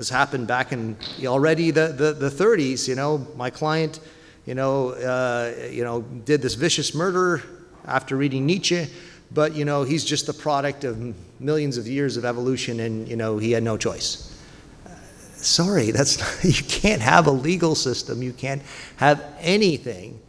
This 0.00 0.08
happened 0.08 0.46
back 0.46 0.72
in 0.72 0.96
already 1.24 1.70
the, 1.70 1.88
the, 1.88 2.12
the 2.12 2.30
30s, 2.30 2.88
you 2.88 2.94
know, 2.94 3.26
my 3.36 3.50
client, 3.50 4.00
you 4.46 4.54
know, 4.54 4.90
uh, 4.90 5.52
you 5.70 5.84
know, 5.84 6.02
did 6.02 6.42
this 6.42 6.54
vicious 6.54 6.94
murder 6.94 7.42
after 7.84 8.16
reading 8.16 8.46
Nietzsche, 8.46 8.86
but, 9.30 9.54
you 9.54 9.64
know, 9.64 9.82
he's 9.82 10.04
just 10.04 10.26
the 10.26 10.32
product 10.32 10.84
of 10.84 11.14
millions 11.38 11.76
of 11.76 11.86
years 11.86 12.16
of 12.16 12.24
evolution 12.24 12.80
and, 12.80 13.06
you 13.06 13.16
know, 13.16 13.38
he 13.38 13.52
had 13.52 13.62
no 13.62 13.76
choice 13.76 14.30
sorry, 15.42 15.90
that's 15.90 16.18
not, 16.18 16.44
you 16.44 16.62
can't 16.64 17.02
have 17.02 17.26
a 17.26 17.30
legal 17.30 17.74
system. 17.74 18.22
You 18.22 18.32
can't 18.32 18.62
have 18.96 19.22
anything. 19.40 20.20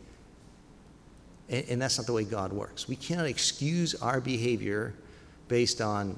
And, 1.49 1.65
and, 1.69 1.81
that's 1.81 1.97
not 1.97 2.07
the 2.07 2.13
way 2.13 2.23
God 2.23 2.53
works. 2.53 2.87
We 2.87 2.95
cannot 2.95 3.25
excuse 3.25 3.95
our 3.95 4.21
behavior 4.21 4.93
based 5.47 5.81
on, 5.81 6.17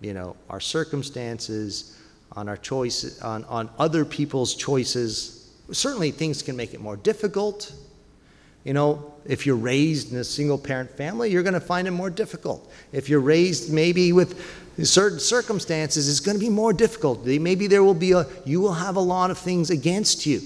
you 0.00 0.14
know, 0.14 0.36
our 0.50 0.60
circumstances, 0.60 1.96
on 2.36 2.48
our 2.48 2.56
choices, 2.56 3.20
on, 3.20 3.44
on 3.44 3.70
other 3.78 4.04
people's 4.04 4.54
choices. 4.54 5.50
Certainly, 5.70 6.12
things 6.12 6.42
can 6.42 6.56
make 6.56 6.74
it 6.74 6.80
more 6.80 6.96
difficult. 6.96 7.72
You 8.64 8.72
know, 8.72 9.14
if 9.26 9.46
you're 9.46 9.56
raised 9.56 10.12
in 10.12 10.18
a 10.18 10.24
single 10.24 10.58
parent 10.58 10.90
family, 10.90 11.30
you're 11.30 11.42
going 11.42 11.54
to 11.54 11.60
find 11.60 11.86
it 11.86 11.92
more 11.92 12.10
difficult. 12.10 12.70
If 12.92 13.08
you're 13.08 13.20
raised 13.20 13.72
maybe 13.72 14.12
with 14.12 14.42
certain 14.82 15.20
circumstances, 15.20 16.08
it's 16.08 16.20
going 16.20 16.36
to 16.36 16.44
be 16.44 16.50
more 16.50 16.72
difficult. 16.72 17.24
Maybe 17.24 17.66
there 17.66 17.84
will 17.84 17.94
be 17.94 18.12
a, 18.12 18.26
you 18.44 18.60
will 18.60 18.72
have 18.72 18.96
a 18.96 19.00
lot 19.00 19.30
of 19.30 19.38
things 19.38 19.70
against 19.70 20.26
you. 20.26 20.40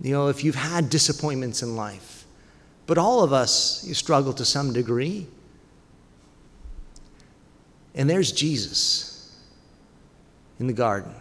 You 0.00 0.12
know, 0.12 0.28
if 0.28 0.44
you've 0.44 0.54
had 0.54 0.88
disappointments 0.88 1.62
in 1.62 1.74
life. 1.76 2.24
But 2.86 2.98
all 2.98 3.24
of 3.24 3.32
us 3.32 3.84
you 3.84 3.94
struggle 3.94 4.32
to 4.34 4.44
some 4.44 4.72
degree. 4.72 5.26
And 7.94 8.08
there's 8.08 8.30
Jesus 8.30 9.15
in 10.58 10.66
the 10.66 10.72
garden. 10.72 11.14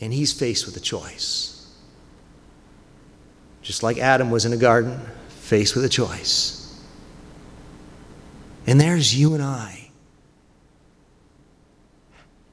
And 0.00 0.12
he's 0.12 0.32
faced 0.32 0.66
with 0.66 0.76
a 0.76 0.80
choice. 0.80 1.74
Just 3.62 3.82
like 3.82 3.98
Adam 3.98 4.30
was 4.30 4.44
in 4.44 4.52
a 4.52 4.56
garden, 4.56 5.00
faced 5.28 5.74
with 5.74 5.84
a 5.84 5.88
choice. 5.88 6.80
And 8.66 8.80
there's 8.80 9.18
you 9.18 9.34
and 9.34 9.42
I. 9.42 9.90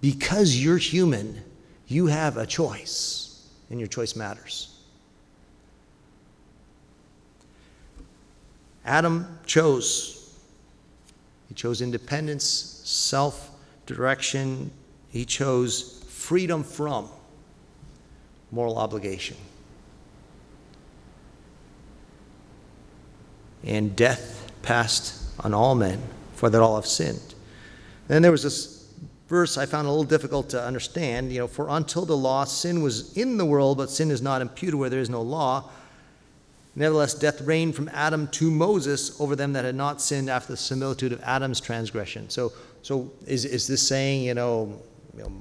Because 0.01 0.55
you're 0.55 0.77
human, 0.77 1.41
you 1.87 2.07
have 2.07 2.37
a 2.37 2.45
choice, 2.45 3.47
and 3.69 3.79
your 3.79 3.87
choice 3.87 4.15
matters. 4.15 4.77
Adam 8.85 9.39
chose. 9.45 10.35
He 11.47 11.55
chose 11.55 11.81
independence, 11.81 12.43
self 12.43 13.52
direction. 13.85 14.71
He 15.09 15.25
chose 15.25 16.03
freedom 16.07 16.63
from 16.63 17.09
moral 18.51 18.77
obligation. 18.77 19.37
And 23.63 23.95
death 23.95 24.51
passed 24.61 25.21
on 25.39 25.53
all 25.53 25.75
men, 25.75 26.01
for 26.35 26.49
that 26.49 26.61
all 26.61 26.75
have 26.75 26.85
sinned. 26.85 27.35
Then 28.07 28.21
there 28.21 28.31
was 28.31 28.43
this 28.43 28.73
verse 29.27 29.57
I 29.57 29.65
found 29.65 29.87
a 29.87 29.89
little 29.89 30.03
difficult 30.03 30.49
to 30.49 30.61
understand. 30.61 31.31
You 31.31 31.39
know, 31.39 31.47
for 31.47 31.67
until 31.69 32.05
the 32.05 32.17
law, 32.17 32.43
sin 32.43 32.83
was 32.83 33.15
in 33.17 33.37
the 33.37 33.45
world, 33.45 33.77
but 33.77 33.89
sin 33.89 34.11
is 34.11 34.21
not 34.21 34.41
imputed 34.41 34.75
where 34.75 34.89
there 34.89 34.99
is 34.99 35.09
no 35.09 35.21
law. 35.21 35.69
Nevertheless, 36.75 37.13
death 37.13 37.41
reigned 37.41 37.75
from 37.75 37.89
Adam 37.93 38.27
to 38.29 38.49
Moses 38.49 39.19
over 39.21 39.35
them 39.35 39.53
that 39.53 39.63
had 39.63 39.75
not 39.75 40.01
sinned 40.01 40.29
after 40.29 40.53
the 40.53 40.57
similitude 40.57 41.11
of 41.11 41.21
Adam's 41.21 41.61
transgression. 41.61 42.29
So, 42.29 42.51
so 42.83 43.11
is, 43.25 43.45
is 43.45 43.65
this 43.65 43.85
saying, 43.85 44.23
you 44.23 44.35
know, 44.35 44.79
you 45.17 45.23
know 45.23 45.31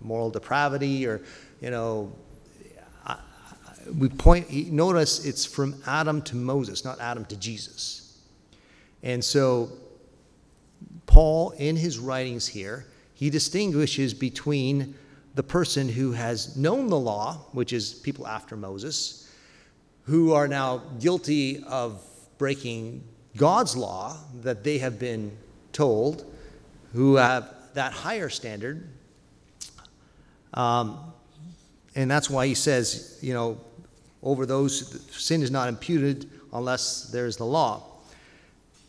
moral 0.00 0.30
depravity 0.30 1.06
or, 1.06 1.20
you 1.60 1.70
know, 1.70 2.12
we 3.98 4.08
point, 4.08 4.50
notice 4.70 5.24
it's 5.24 5.44
from 5.44 5.74
Adam 5.86 6.22
to 6.22 6.36
Moses, 6.36 6.84
not 6.84 7.00
Adam 7.00 7.24
to 7.26 7.36
Jesus. 7.36 8.18
And 9.02 9.24
so, 9.24 9.70
Paul, 11.06 11.50
in 11.52 11.76
his 11.76 11.98
writings 11.98 12.46
here, 12.46 12.86
he 13.14 13.30
distinguishes 13.30 14.14
between 14.14 14.94
the 15.34 15.42
person 15.42 15.88
who 15.88 16.12
has 16.12 16.56
known 16.56 16.88
the 16.88 16.98
law, 16.98 17.46
which 17.52 17.72
is 17.72 17.94
people 17.94 18.26
after 18.26 18.56
Moses, 18.56 19.30
who 20.04 20.32
are 20.32 20.48
now 20.48 20.78
guilty 20.98 21.62
of 21.64 22.02
breaking 22.38 23.02
God's 23.36 23.76
law 23.76 24.16
that 24.42 24.64
they 24.64 24.78
have 24.78 24.98
been 24.98 25.36
told, 25.72 26.29
who 26.92 27.16
have 27.16 27.54
that 27.74 27.92
higher 27.92 28.28
standard. 28.28 28.88
Um, 30.54 30.98
and 31.94 32.10
that's 32.10 32.28
why 32.28 32.46
he 32.46 32.54
says, 32.54 33.18
you 33.20 33.34
know, 33.34 33.58
over 34.22 34.46
those, 34.46 35.00
sin 35.10 35.42
is 35.42 35.50
not 35.50 35.68
imputed 35.68 36.28
unless 36.52 37.04
there's 37.04 37.36
the 37.36 37.46
law. 37.46 37.82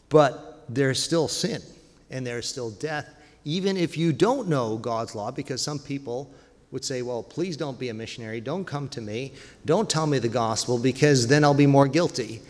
But 0.09 0.65
there's 0.67 1.01
still 1.01 1.27
sin 1.27 1.61
and 2.09 2.25
there's 2.25 2.47
still 2.47 2.71
death, 2.71 3.09
even 3.45 3.77
if 3.77 3.97
you 3.97 4.11
don't 4.11 4.47
know 4.47 4.77
God's 4.77 5.15
law, 5.15 5.31
because 5.31 5.61
some 5.61 5.79
people 5.79 6.29
would 6.71 6.83
say, 6.83 7.01
Well, 7.01 7.23
please 7.23 7.57
don't 7.57 7.79
be 7.79 7.89
a 7.89 7.93
missionary. 7.93 8.41
Don't 8.41 8.65
come 8.65 8.89
to 8.89 9.01
me. 9.01 9.33
Don't 9.65 9.89
tell 9.89 10.07
me 10.07 10.19
the 10.19 10.29
gospel, 10.29 10.77
because 10.77 11.27
then 11.27 11.43
I'll 11.43 11.53
be 11.53 11.67
more 11.67 11.87
guilty. 11.87 12.41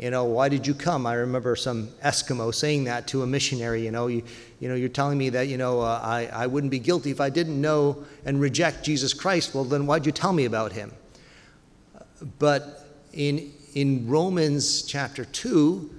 You 0.00 0.10
know, 0.10 0.24
why 0.24 0.48
did 0.48 0.66
you 0.66 0.72
come? 0.72 1.06
I 1.06 1.12
remember 1.12 1.54
some 1.54 1.88
Eskimo 2.02 2.54
saying 2.54 2.84
that 2.84 3.06
to 3.08 3.22
a 3.22 3.26
missionary. 3.26 3.84
You 3.84 3.90
know, 3.90 4.06
you, 4.06 4.22
you 4.58 4.66
know, 4.66 4.74
you're 4.74 4.88
telling 4.88 5.18
me 5.18 5.28
that, 5.28 5.48
you 5.48 5.58
know, 5.58 5.82
uh, 5.82 6.00
I, 6.02 6.24
I 6.32 6.46
wouldn't 6.46 6.70
be 6.70 6.78
guilty 6.78 7.10
if 7.10 7.20
I 7.20 7.28
didn't 7.28 7.60
know 7.60 8.02
and 8.24 8.40
reject 8.40 8.82
Jesus 8.82 9.12
Christ. 9.12 9.54
Well, 9.54 9.64
then 9.64 9.86
why'd 9.86 10.06
you 10.06 10.12
tell 10.12 10.32
me 10.32 10.46
about 10.46 10.72
him? 10.72 10.90
But 12.38 12.86
in, 13.12 13.52
in 13.74 14.08
Romans 14.08 14.80
chapter 14.84 15.26
2, 15.26 15.90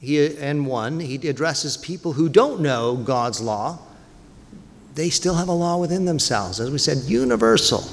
he, 0.00 0.36
and 0.38 0.66
1, 0.66 0.98
he 0.98 1.28
addresses 1.28 1.76
people 1.76 2.14
who 2.14 2.28
don't 2.28 2.60
know 2.60 2.96
God's 2.96 3.40
law. 3.40 3.78
They 4.96 5.10
still 5.10 5.36
have 5.36 5.46
a 5.46 5.52
law 5.52 5.76
within 5.78 6.06
themselves, 6.06 6.58
as 6.58 6.72
we 6.72 6.78
said, 6.78 6.98
universal. 7.04 7.84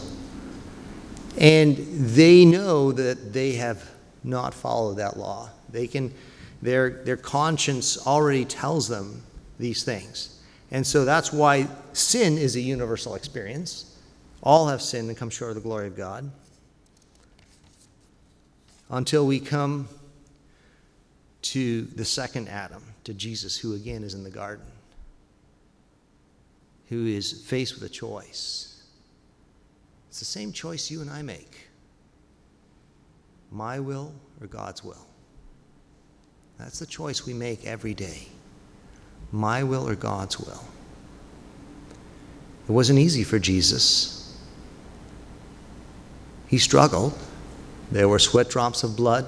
And 1.37 1.77
they 1.77 2.45
know 2.45 2.91
that 2.93 3.31
they 3.31 3.53
have 3.53 3.91
not 4.25 4.53
follow 4.53 4.93
that 4.93 5.17
law. 5.17 5.49
They 5.69 5.87
can, 5.87 6.13
their, 6.61 7.03
their 7.03 7.17
conscience 7.17 8.05
already 8.05 8.45
tells 8.45 8.87
them 8.87 9.23
these 9.59 9.83
things. 9.83 10.41
And 10.71 10.85
so 10.85 11.05
that's 11.05 11.31
why 11.31 11.67
sin 11.93 12.37
is 12.37 12.55
a 12.55 12.61
universal 12.61 13.15
experience. 13.15 13.97
All 14.41 14.67
have 14.67 14.81
sinned 14.81 15.09
and 15.09 15.17
come 15.17 15.29
short 15.29 15.51
of 15.51 15.55
the 15.55 15.61
glory 15.61 15.87
of 15.87 15.95
God. 15.95 16.29
Until 18.89 19.25
we 19.25 19.39
come 19.39 19.87
to 21.43 21.83
the 21.83 22.05
second 22.05 22.49
Adam, 22.49 22.83
to 23.03 23.13
Jesus, 23.13 23.57
who 23.57 23.75
again 23.75 24.03
is 24.03 24.13
in 24.13 24.23
the 24.23 24.29
garden, 24.29 24.65
who 26.89 27.05
is 27.05 27.43
faced 27.45 27.75
with 27.75 27.83
a 27.83 27.93
choice. 27.93 28.83
It's 30.09 30.19
the 30.19 30.25
same 30.25 30.51
choice 30.51 30.89
you 30.89 31.01
and 31.01 31.09
I 31.09 31.21
make 31.21 31.64
my 33.55 33.79
will 33.79 34.13
or 34.41 34.47
God's 34.47 34.83
will. 34.83 35.07
That's 36.59 36.79
the 36.79 36.85
choice 36.85 37.25
we 37.25 37.33
make 37.33 37.65
every 37.65 37.93
day 37.93 38.27
my 39.31 39.63
will 39.63 39.87
or 39.87 39.95
God's 39.95 40.39
will. 40.39 40.63
It 42.67 42.71
wasn't 42.71 42.99
easy 42.99 43.23
for 43.23 43.39
Jesus. 43.39 44.37
He 46.47 46.57
struggled. 46.57 47.17
There 47.91 48.07
were 48.07 48.19
sweat 48.19 48.49
drops 48.49 48.83
of 48.83 48.95
blood. 48.95 49.25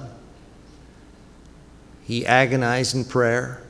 He 2.04 2.24
agonized 2.26 2.94
in 2.94 3.04
prayer. 3.04 3.62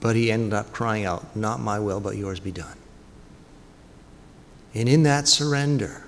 But 0.00 0.14
he 0.16 0.30
ended 0.30 0.52
up 0.52 0.72
crying 0.72 1.04
out, 1.04 1.36
Not 1.36 1.60
my 1.60 1.78
will, 1.78 2.00
but 2.00 2.16
yours 2.16 2.40
be 2.40 2.52
done. 2.52 2.76
And 4.74 4.88
in 4.88 5.02
that 5.02 5.28
surrender, 5.28 6.04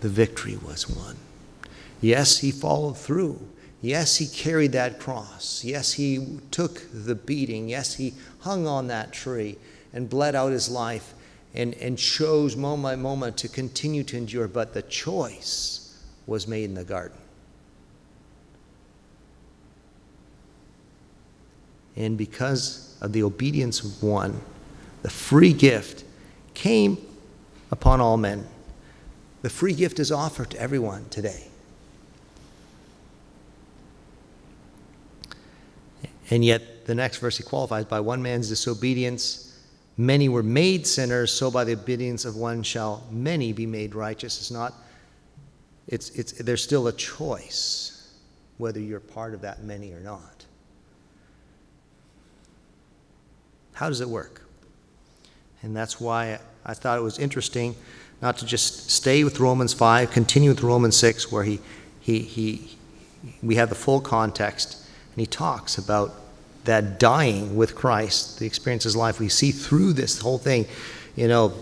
the 0.00 0.08
victory 0.08 0.56
was 0.56 0.88
won. 0.88 1.16
Yes, 2.00 2.38
he 2.38 2.50
followed 2.50 2.96
through. 2.96 3.40
Yes, 3.80 4.16
he 4.16 4.26
carried 4.26 4.72
that 4.72 4.98
cross. 4.98 5.62
Yes, 5.64 5.92
he 5.92 6.38
took 6.50 6.82
the 6.92 7.14
beating. 7.14 7.68
Yes, 7.68 7.94
he 7.94 8.14
hung 8.40 8.66
on 8.66 8.88
that 8.88 9.12
tree 9.12 9.56
and 9.92 10.08
bled 10.08 10.34
out 10.34 10.52
his 10.52 10.68
life 10.68 11.14
and, 11.54 11.74
and 11.74 11.96
chose 11.96 12.56
moment 12.56 12.82
by 12.82 12.96
moment 12.96 13.36
to 13.38 13.48
continue 13.48 14.02
to 14.04 14.16
endure. 14.16 14.48
But 14.48 14.74
the 14.74 14.82
choice 14.82 15.96
was 16.26 16.46
made 16.46 16.64
in 16.64 16.74
the 16.74 16.84
garden. 16.84 17.16
And 21.96 22.16
because 22.16 22.96
of 23.00 23.12
the 23.12 23.24
obedience 23.24 23.82
of 23.82 24.02
one, 24.02 24.40
the 25.02 25.10
free 25.10 25.52
gift 25.52 26.04
came 26.54 26.98
upon 27.70 28.00
all 28.00 28.16
men. 28.16 28.46
The 29.42 29.50
free 29.50 29.74
gift 29.74 30.00
is 30.00 30.10
offered 30.10 30.50
to 30.50 30.60
everyone 30.60 31.08
today. 31.10 31.44
And 36.30 36.44
yet, 36.44 36.86
the 36.86 36.94
next 36.94 37.18
verse 37.18 37.38
he 37.38 37.44
qualifies 37.44 37.84
by 37.84 38.00
one 38.00 38.22
man's 38.22 38.48
disobedience, 38.48 39.58
many 39.96 40.28
were 40.28 40.42
made 40.42 40.86
sinners, 40.86 41.32
so 41.32 41.50
by 41.50 41.64
the 41.64 41.72
obedience 41.72 42.24
of 42.24 42.36
one 42.36 42.62
shall 42.62 43.06
many 43.10 43.52
be 43.52 43.66
made 43.66 43.94
righteous. 43.94 44.38
It's 44.38 44.50
not, 44.50 44.74
it's, 45.86 46.10
it's, 46.10 46.32
there's 46.32 46.62
still 46.62 46.88
a 46.88 46.92
choice 46.92 48.12
whether 48.58 48.80
you're 48.80 49.00
part 49.00 49.34
of 49.34 49.40
that 49.42 49.62
many 49.62 49.92
or 49.92 50.00
not. 50.00 50.44
How 53.72 53.88
does 53.88 54.00
it 54.00 54.08
work? 54.08 54.42
And 55.62 55.74
that's 55.74 56.00
why 56.00 56.40
I 56.66 56.74
thought 56.74 56.98
it 56.98 57.02
was 57.02 57.18
interesting 57.18 57.74
not 58.20 58.38
to 58.38 58.46
just 58.46 58.90
stay 58.90 59.22
with 59.24 59.38
Romans 59.38 59.72
5, 59.72 60.10
continue 60.10 60.50
with 60.50 60.62
Romans 60.62 60.96
6, 60.96 61.30
where 61.30 61.44
he, 61.44 61.60
he, 62.00 62.20
he, 62.20 62.76
we 63.42 63.54
have 63.54 63.68
the 63.68 63.74
full 63.74 64.00
context, 64.00 64.84
and 65.12 65.20
he 65.20 65.26
talks 65.26 65.78
about 65.78 66.14
that 66.64 66.98
dying 66.98 67.56
with 67.56 67.74
Christ, 67.74 68.38
the 68.38 68.46
experience 68.46 68.84
of 68.84 68.94
life. 68.94 69.20
We 69.20 69.28
see 69.28 69.52
through 69.52 69.94
this 69.94 70.20
whole 70.20 70.38
thing, 70.38 70.66
you 71.16 71.28
know, 71.28 71.54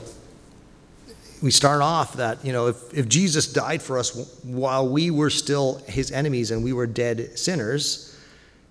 we 1.43 1.51
start 1.51 1.83
off 1.83 2.15
that, 2.15 2.45
you 2.45 2.53
know, 2.53 2.69
if, 2.69 2.95
if 2.95 3.09
Jesus 3.09 3.53
died 3.53 3.83
for 3.83 3.99
us 3.99 4.17
while 4.43 4.89
we 4.89 5.11
were 5.11 5.31
still 5.31 5.77
his 5.87 6.11
enemies 6.11 6.51
and 6.51 6.65
we 6.65 6.73
were 6.73 6.87
dead 6.87 7.39
sinners, 7.39 8.19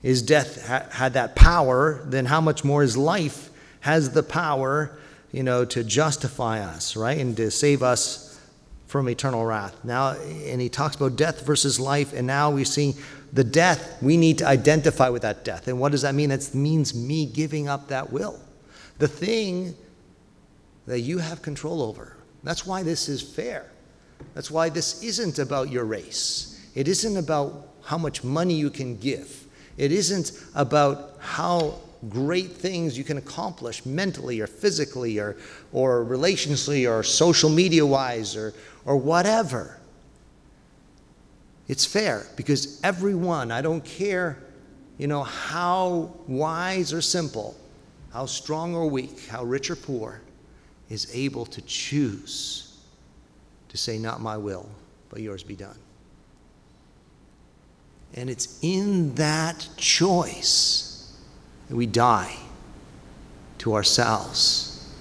his 0.02 0.22
death 0.22 0.68
ha- 0.68 0.88
had 0.92 1.14
that 1.14 1.36
power, 1.36 2.02
then 2.06 2.26
how 2.26 2.42
much 2.42 2.64
more 2.64 2.82
his 2.82 2.98
life 2.98 3.50
has 3.82 4.12
the 4.12 4.24
power 4.24 4.98
you 5.36 5.44
know, 5.44 5.66
to 5.66 5.84
justify 5.84 6.62
us, 6.62 6.96
right? 6.96 7.18
And 7.18 7.36
to 7.36 7.52
save 7.52 7.84
us 7.84 8.40
from 8.88 9.10
eternal 9.10 9.46
wrath. 9.46 9.76
Now, 9.84 10.12
and 10.12 10.62
he 10.62 10.70
talks 10.70 10.96
about 10.96 11.18
death 11.18 11.46
versus 11.46 11.78
life, 11.78 12.14
and 12.14 12.26
now 12.26 12.52
we 12.52 12.64
see 12.64 12.94
the 13.34 13.44
death, 13.44 14.02
we 14.02 14.16
need 14.16 14.38
to 14.38 14.48
identify 14.48 15.10
with 15.10 15.24
that 15.24 15.44
death. 15.44 15.68
And 15.68 15.78
what 15.78 15.92
does 15.92 16.04
that 16.04 16.16
mean? 16.16 16.30
That 16.30 16.56
means 16.56 16.96
me 16.96 17.26
giving 17.26 17.68
up 17.68 17.90
that 17.90 18.14
will. 18.14 18.40
The 18.98 19.10
thing 19.10 19.76
that 20.88 21.02
you 21.02 21.18
have 21.18 21.42
control 21.42 21.82
over. 21.82 22.16
That's 22.46 22.66
why 22.66 22.84
this 22.84 23.10
is 23.10 23.22
fair. 23.22 23.70
That's 24.36 24.50
why 24.50 24.70
this 24.70 25.04
isn't 25.04 25.38
about 25.38 25.70
your 25.70 25.84
race. 25.84 26.66
It 26.76 26.88
isn't 26.88 27.18
about 27.18 27.68
how 27.84 27.98
much 27.98 28.24
money 28.24 28.54
you 28.54 28.70
can 28.70 28.96
give. 28.96 29.48
It 29.76 29.92
isn't 29.92 30.32
about 30.56 31.18
how 31.20 31.82
great 32.10 32.52
things 32.52 32.98
you 32.98 33.04
can 33.04 33.18
accomplish 33.18 33.86
mentally 33.86 34.40
or 34.40 34.48
physically 34.48 35.20
or, 35.20 35.38
or 35.72 36.06
relationally 36.06 36.90
or 36.90 37.04
social 37.04 37.50
media 37.50 37.86
wise 37.86 38.36
or, 38.36 38.54
or 38.86 38.98
whatever. 38.98 39.80
It's 41.68 41.86
fair 41.86 42.26
because 42.36 42.80
everyone, 42.84 43.52
I 43.52 43.62
don't 43.62 43.84
care, 43.84 44.38
you 44.98 45.08
know, 45.08 45.24
how 45.24 46.14
wise 46.28 46.94
or 46.94 47.02
simple, 47.02 47.56
how 48.14 48.26
strong 48.26 48.76
or 48.76 48.88
weak, 48.88 49.28
how 49.28 49.44
rich 49.44 49.72
or 49.72 49.76
poor, 49.76 50.22
is 50.90 51.10
able 51.14 51.46
to 51.48 51.62
choose 51.64 52.78
to 53.70 53.78
say, 53.78 53.98
Not 53.98 54.22
my 54.22 54.38
will, 54.38 54.70
but 55.10 55.22
yours 55.22 55.44
be 55.44 55.56
done. 55.56 55.78
And 58.14 58.30
it's 58.30 58.60
in 58.62 59.16
that 59.16 59.68
choice 59.76 60.95
we 61.70 61.86
die 61.86 62.36
to 63.60 63.74
ourselves. 63.74 64.94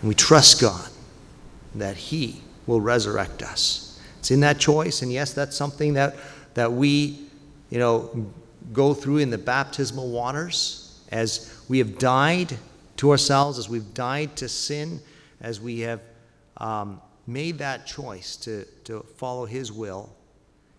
And 0.00 0.08
we 0.08 0.14
trust 0.14 0.60
God 0.60 0.90
that 1.74 1.96
He 1.96 2.40
will 2.66 2.80
resurrect 2.80 3.42
us. 3.42 4.00
It's 4.18 4.30
in 4.30 4.40
that 4.40 4.58
choice, 4.58 5.02
and 5.02 5.12
yes, 5.12 5.32
that's 5.32 5.56
something 5.56 5.94
that, 5.94 6.16
that 6.54 6.72
we, 6.72 7.28
you 7.70 7.78
know, 7.78 8.32
go 8.72 8.94
through 8.94 9.18
in 9.18 9.30
the 9.30 9.38
baptismal 9.38 10.10
waters 10.10 11.00
as 11.12 11.62
we 11.68 11.78
have 11.78 11.98
died 11.98 12.56
to 12.96 13.10
ourselves, 13.10 13.58
as 13.58 13.68
we've 13.68 13.92
died 13.92 14.34
to 14.36 14.48
sin, 14.48 15.00
as 15.40 15.60
we 15.60 15.80
have 15.80 16.00
um, 16.56 17.00
made 17.26 17.58
that 17.58 17.86
choice 17.86 18.36
to, 18.36 18.64
to 18.84 19.00
follow 19.16 19.44
His 19.44 19.70
will, 19.70 20.14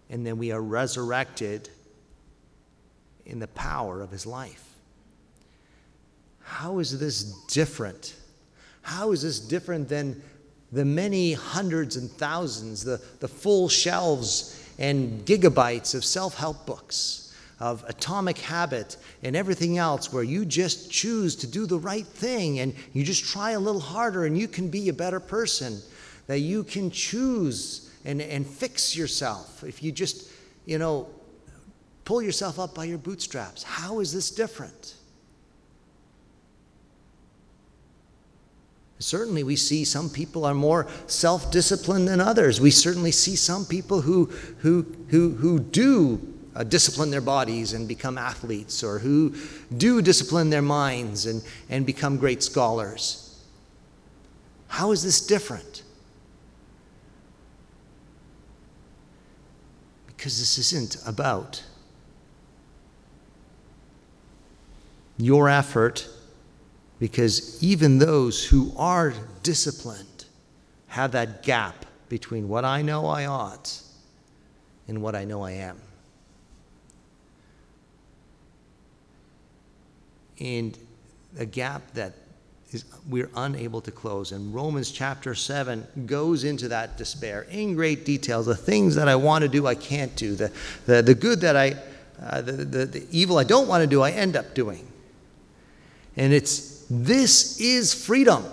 and 0.10 0.26
then 0.26 0.38
we 0.38 0.52
are 0.52 0.62
resurrected 0.62 1.70
in 3.26 3.40
the 3.40 3.48
power 3.48 4.02
of 4.02 4.12
his 4.12 4.26
life. 4.26 4.64
How 6.42 6.80
is 6.80 7.00
this 7.00 7.24
different? 7.48 8.16
How 8.82 9.12
is 9.12 9.24
this 9.24 9.40
different 9.40 9.90
than 9.90 10.22
the 10.72 10.86
many 10.86 11.34
hundreds 11.34 11.96
and 11.96 12.12
thousands, 12.12 12.84
the, 12.84 13.02
the 13.20 13.28
full 13.28 13.70
shelves 13.70 14.62
and 14.78 15.26
gigabytes 15.26 15.96
of 15.96 16.04
self 16.04 16.36
help 16.36 16.66
books, 16.66 17.34
of 17.60 17.84
atomic 17.88 18.38
habit, 18.38 18.98
and 19.24 19.36
everything 19.36 19.78
else 19.78 20.12
where 20.12 20.24
you 20.24 20.46
just 20.46 20.92
choose 20.92 21.36
to 21.38 21.48
do 21.48 21.66
the 21.66 21.80
right 21.80 22.06
thing 22.06 22.60
and 22.60 22.76
you 22.94 23.04
just 23.04 23.26
try 23.26 23.52
a 23.52 23.60
little 23.60 23.82
harder 23.82 24.26
and 24.26 24.38
you 24.38 24.48
can 24.48 24.70
be 24.70 24.90
a 24.90 24.94
better 24.94 25.20
person? 25.20 25.80
That 26.28 26.40
you 26.40 26.64
can 26.64 26.92
choose 26.92 27.92
and, 28.04 28.22
and 28.22 28.46
fix 28.46 28.96
yourself 28.96 29.64
if 29.64 29.82
you 29.82 29.92
just, 29.92 30.30
you 30.66 30.78
know, 30.78 31.08
pull 32.06 32.22
yourself 32.22 32.60
up 32.60 32.74
by 32.74 32.86
your 32.86 33.00
bootstraps. 33.00 33.64
How 33.64 34.00
is 34.00 34.14
this 34.14 34.32
different? 34.32 34.96
Certainly, 39.00 39.44
we 39.44 39.58
see 39.58 39.84
some 39.84 40.10
people 40.10 40.46
are 40.46 40.54
more 40.54 40.88
self 41.08 41.52
disciplined 41.52 42.08
than 42.08 42.22
others. 42.22 42.62
We 42.62 42.72
certainly 42.72 43.12
see 43.12 43.36
some 43.36 43.66
people 43.66 44.02
who, 44.02 44.28
who, 44.60 44.86
who, 45.10 45.32
who 45.32 45.60
do 45.60 46.34
uh, 46.56 46.64
discipline 46.64 47.12
their 47.12 47.22
bodies 47.22 47.74
and 47.74 47.88
become 47.88 48.18
athletes, 48.18 48.84
or 48.84 49.00
who 49.00 49.36
do 49.76 50.02
discipline 50.02 50.50
their 50.50 50.62
minds 50.62 51.26
and, 51.26 51.44
and 51.70 51.86
become 51.86 52.18
great 52.18 52.42
scholars. 52.42 53.44
How 54.70 54.92
is 54.92 55.04
this 55.04 55.20
different? 55.20 55.84
Because 60.08 60.40
this 60.40 60.58
isn't 60.58 60.98
about 61.06 61.64
your 65.18 65.50
effort 65.50 66.08
because 67.00 67.62
even 67.64 68.00
those 68.00 68.46
who 68.46 68.72
are 68.78 69.14
disciplined 69.44 70.26
have 70.88 71.12
that 71.12 71.44
gap 71.44 71.86
between 72.10 72.48
what 72.48 72.64
I 72.64 72.82
know 72.82 73.06
I 73.08 73.26
ought 73.26 73.82
and 74.88 75.02
what 75.02 75.16
I 75.16 75.26
know 75.26 75.42
I 75.42 75.52
am. 75.52 75.78
And 80.40 80.78
a 81.38 81.46
gap 81.46 81.82
that 81.94 82.14
is 82.72 82.86
we're 83.10 83.30
unable 83.36 83.82
to 83.82 83.92
close. 83.92 84.32
And 84.32 84.54
Romans 84.54 84.92
chapter 84.92 85.36
7 85.36 85.86
goes 86.06 86.44
into 86.44 86.68
that 86.70 86.98
despair 86.98 87.44
in 87.50 87.76
great 87.76 88.06
detail. 88.06 88.44
The 88.44 88.56
things 88.56 88.96
that 88.96 89.08
I 89.08 89.16
want 89.16 89.44
to 89.44 89.48
do, 89.48 89.68
I 89.68 89.76
can't 89.76 90.16
do. 90.16 90.36
The, 90.36 90.52
the, 90.86 91.02
the 91.02 91.16
good 91.16 91.42
that 91.42 91.56
I, 91.56 91.76
uh, 92.22 92.42
the, 92.42 92.52
the, 92.52 92.86
the 92.86 93.08
evil 93.12 93.38
I 93.38 93.44
don't 93.44 93.68
want 93.68 93.82
to 93.82 93.88
do, 93.88 94.02
I 94.02 94.12
end 94.12 94.36
up 94.36 94.54
doing. 94.54 94.88
And 96.18 96.34
it's 96.34 96.86
this 96.90 97.60
is 97.60 97.94
freedom. 97.94 98.46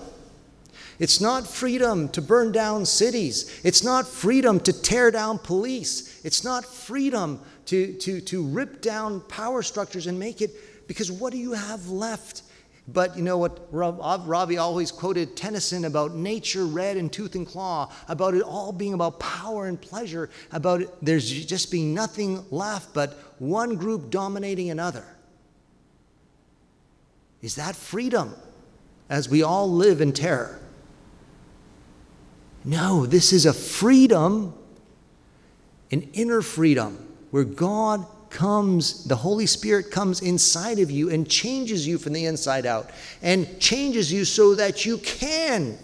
It's 0.98 1.20
not 1.20 1.46
freedom 1.46 2.08
to 2.10 2.22
burn 2.22 2.52
down 2.52 2.86
cities. 2.86 3.60
It's 3.64 3.82
not 3.82 4.06
freedom 4.06 4.60
to 4.60 4.72
tear 4.72 5.10
down 5.10 5.38
police. 5.38 6.24
It's 6.24 6.44
not 6.44 6.64
freedom 6.64 7.40
to, 7.66 7.94
to, 7.94 8.20
to 8.20 8.44
rip 8.46 8.80
down 8.80 9.20
power 9.22 9.62
structures 9.62 10.06
and 10.06 10.18
make 10.18 10.40
it, 10.40 10.86
because 10.86 11.10
what 11.10 11.32
do 11.32 11.38
you 11.38 11.52
have 11.52 11.88
left? 11.88 12.42
But 12.88 13.16
you 13.16 13.22
know 13.22 13.38
what? 13.38 13.68
Ravi 13.70 14.58
always 14.58 14.90
quoted 14.90 15.36
Tennyson 15.36 15.84
about 15.84 16.14
nature 16.14 16.66
red 16.66 16.96
and 16.96 17.12
tooth 17.12 17.34
and 17.34 17.46
claw, 17.46 17.92
about 18.08 18.34
it 18.34 18.42
all 18.42 18.72
being 18.72 18.94
about 18.94 19.20
power 19.20 19.66
and 19.66 19.80
pleasure, 19.80 20.30
about 20.50 20.82
it, 20.82 20.90
there's 21.00 21.28
just 21.28 21.70
being 21.70 21.94
nothing 21.94 22.44
left 22.50 22.92
but 22.92 23.18
one 23.38 23.76
group 23.76 24.10
dominating 24.10 24.70
another. 24.70 25.04
Is 27.42 27.56
that 27.56 27.74
freedom 27.74 28.34
as 29.10 29.28
we 29.28 29.42
all 29.42 29.70
live 29.70 30.00
in 30.00 30.12
terror? 30.12 30.60
No, 32.64 33.04
this 33.06 33.32
is 33.32 33.44
a 33.44 33.52
freedom, 33.52 34.54
an 35.90 36.08
inner 36.12 36.40
freedom, 36.40 37.12
where 37.32 37.44
God 37.44 38.06
comes, 38.30 39.04
the 39.04 39.16
Holy 39.16 39.46
Spirit 39.46 39.90
comes 39.90 40.22
inside 40.22 40.78
of 40.78 40.90
you 40.90 41.10
and 41.10 41.28
changes 41.28 41.86
you 41.86 41.98
from 41.98 42.12
the 42.12 42.24
inside 42.24 42.64
out 42.64 42.90
and 43.20 43.60
changes 43.60 44.12
you 44.12 44.24
so 44.24 44.54
that 44.54 44.86
you 44.86 44.98
can 44.98 45.78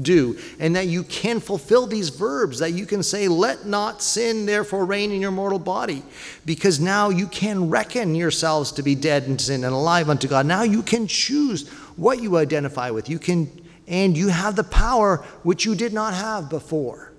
do 0.00 0.38
and 0.58 0.76
that 0.76 0.86
you 0.86 1.02
can 1.02 1.40
fulfill 1.40 1.86
these 1.86 2.08
verbs, 2.08 2.58
that 2.58 2.72
you 2.72 2.86
can 2.86 3.02
say, 3.02 3.28
Let 3.28 3.66
not 3.66 4.02
sin 4.02 4.46
therefore 4.46 4.84
reign 4.84 5.12
in 5.12 5.20
your 5.20 5.30
mortal 5.30 5.58
body, 5.58 6.02
because 6.44 6.80
now 6.80 7.08
you 7.08 7.26
can 7.26 7.70
reckon 7.70 8.14
yourselves 8.14 8.72
to 8.72 8.82
be 8.82 8.94
dead 8.94 9.24
in 9.24 9.38
sin 9.38 9.64
and 9.64 9.74
alive 9.74 10.08
unto 10.08 10.28
God. 10.28 10.46
Now 10.46 10.62
you 10.62 10.82
can 10.82 11.06
choose 11.06 11.68
what 11.96 12.22
you 12.22 12.36
identify 12.36 12.90
with. 12.90 13.08
You 13.08 13.18
can 13.18 13.50
and 13.86 14.16
you 14.16 14.28
have 14.28 14.54
the 14.54 14.64
power 14.64 15.16
which 15.42 15.64
you 15.64 15.74
did 15.74 15.92
not 15.92 16.14
have 16.14 16.48
before 16.48 17.12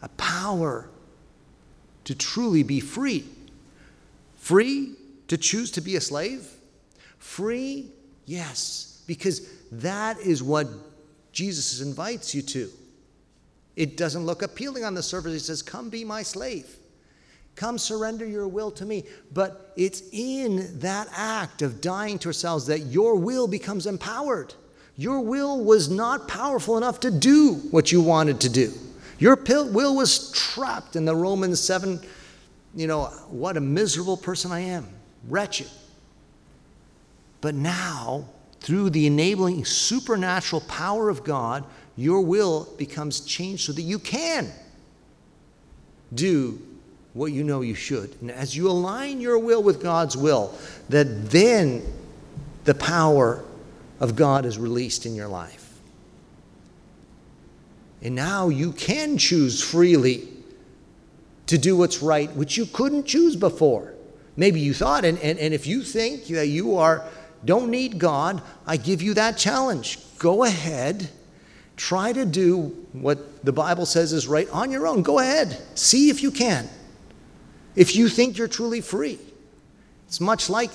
a 0.00 0.08
power 0.10 0.88
to 2.04 2.14
truly 2.14 2.62
be 2.62 2.80
free. 2.80 3.24
Free 4.36 4.94
to 5.28 5.36
choose 5.36 5.70
to 5.72 5.80
be 5.80 5.96
a 5.96 6.00
slave? 6.00 6.46
Free? 7.18 7.90
Yes, 8.26 9.02
because 9.06 9.48
that 9.72 10.18
is 10.20 10.42
what 10.42 10.68
Jesus 11.34 11.80
invites 11.80 12.34
you 12.34 12.42
to. 12.42 12.70
It 13.76 13.96
doesn't 13.96 14.24
look 14.24 14.42
appealing 14.42 14.84
on 14.84 14.94
the 14.94 15.02
surface. 15.02 15.32
He 15.32 15.38
says, 15.40 15.60
Come 15.60 15.90
be 15.90 16.04
my 16.04 16.22
slave. 16.22 16.76
Come 17.56 17.76
surrender 17.76 18.24
your 18.24 18.48
will 18.48 18.70
to 18.72 18.86
me. 18.86 19.04
But 19.32 19.72
it's 19.76 20.02
in 20.12 20.78
that 20.80 21.08
act 21.12 21.62
of 21.62 21.80
dying 21.80 22.18
to 22.20 22.28
ourselves 22.28 22.66
that 22.66 22.80
your 22.80 23.16
will 23.16 23.46
becomes 23.46 23.86
empowered. 23.86 24.54
Your 24.96 25.20
will 25.20 25.62
was 25.62 25.88
not 25.88 26.28
powerful 26.28 26.76
enough 26.76 27.00
to 27.00 27.10
do 27.10 27.54
what 27.70 27.90
you 27.90 28.00
wanted 28.00 28.40
to 28.42 28.48
do. 28.48 28.72
Your 29.18 29.36
will 29.36 29.96
was 29.96 30.30
trapped 30.32 30.96
in 30.96 31.04
the 31.04 31.14
Romans 31.14 31.60
7, 31.60 32.00
you 32.74 32.86
know, 32.86 33.04
what 33.28 33.56
a 33.56 33.60
miserable 33.60 34.16
person 34.16 34.52
I 34.52 34.60
am, 34.60 34.88
wretched. 35.28 35.68
But 37.40 37.54
now, 37.54 38.28
through 38.64 38.88
the 38.88 39.06
enabling 39.06 39.62
supernatural 39.62 40.62
power 40.62 41.10
of 41.10 41.22
God, 41.22 41.64
your 41.96 42.22
will 42.22 42.66
becomes 42.78 43.20
changed 43.20 43.66
so 43.66 43.72
that 43.72 43.82
you 43.82 43.98
can 43.98 44.50
do 46.14 46.60
what 47.12 47.30
you 47.30 47.44
know 47.44 47.60
you 47.60 47.74
should. 47.74 48.16
And 48.22 48.30
as 48.30 48.56
you 48.56 48.70
align 48.70 49.20
your 49.20 49.38
will 49.38 49.62
with 49.62 49.82
God's 49.82 50.16
will, 50.16 50.54
that 50.88 51.30
then 51.30 51.82
the 52.64 52.74
power 52.74 53.44
of 54.00 54.16
God 54.16 54.46
is 54.46 54.56
released 54.56 55.04
in 55.04 55.14
your 55.14 55.28
life. 55.28 55.78
And 58.00 58.14
now 58.14 58.48
you 58.48 58.72
can 58.72 59.18
choose 59.18 59.62
freely 59.62 60.26
to 61.48 61.58
do 61.58 61.76
what's 61.76 62.02
right, 62.02 62.34
which 62.34 62.56
you 62.56 62.64
couldn't 62.64 63.04
choose 63.04 63.36
before. 63.36 63.92
Maybe 64.38 64.58
you 64.58 64.72
thought, 64.72 65.04
and, 65.04 65.18
and, 65.18 65.38
and 65.38 65.52
if 65.52 65.66
you 65.66 65.82
think 65.82 66.24
that 66.28 66.48
you 66.48 66.78
are 66.78 67.06
don't 67.44 67.70
need 67.70 67.98
God, 67.98 68.42
I 68.66 68.76
give 68.76 69.02
you 69.02 69.14
that 69.14 69.36
challenge. 69.36 69.98
Go 70.18 70.44
ahead, 70.44 71.10
try 71.76 72.12
to 72.12 72.24
do 72.24 72.86
what 72.92 73.44
the 73.44 73.52
Bible 73.52 73.86
says 73.86 74.12
is 74.12 74.26
right 74.26 74.48
on 74.50 74.70
your 74.70 74.86
own. 74.86 75.02
Go 75.02 75.18
ahead, 75.18 75.60
see 75.74 76.10
if 76.10 76.22
you 76.22 76.30
can. 76.30 76.68
If 77.76 77.96
you 77.96 78.08
think 78.08 78.38
you're 78.38 78.48
truly 78.48 78.80
free, 78.80 79.18
it's 80.06 80.20
much 80.20 80.48
like 80.48 80.70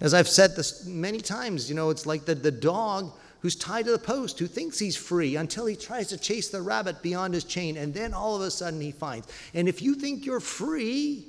as 0.00 0.14
I've 0.14 0.28
said 0.28 0.56
this 0.56 0.86
many 0.86 1.20
times, 1.20 1.68
you 1.68 1.76
know, 1.76 1.90
it's 1.90 2.06
like 2.06 2.24
the, 2.24 2.34
the 2.34 2.50
dog 2.50 3.12
who's 3.40 3.54
tied 3.54 3.84
to 3.84 3.92
the 3.92 3.98
post 3.98 4.38
who 4.38 4.46
thinks 4.46 4.78
he's 4.78 4.96
free 4.96 5.36
until 5.36 5.66
he 5.66 5.76
tries 5.76 6.08
to 6.08 6.18
chase 6.18 6.48
the 6.48 6.60
rabbit 6.60 7.02
beyond 7.02 7.34
his 7.34 7.44
chain, 7.44 7.76
and 7.76 7.92
then 7.92 8.14
all 8.14 8.36
of 8.36 8.42
a 8.42 8.50
sudden 8.50 8.80
he 8.80 8.92
finds. 8.92 9.28
And 9.54 9.68
if 9.68 9.82
you 9.82 9.94
think 9.94 10.24
you're 10.24 10.40
free, 10.40 11.26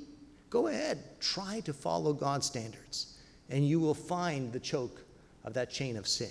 go 0.50 0.68
ahead, 0.68 1.20
try 1.20 1.60
to 1.60 1.72
follow 1.72 2.12
God's 2.12 2.46
standards, 2.46 3.18
and 3.50 3.66
you 3.66 3.80
will 3.80 3.94
find 3.94 4.52
the 4.52 4.60
choke 4.60 5.02
of 5.44 5.54
that 5.54 5.70
chain 5.70 5.96
of 5.96 6.06
sin. 6.06 6.30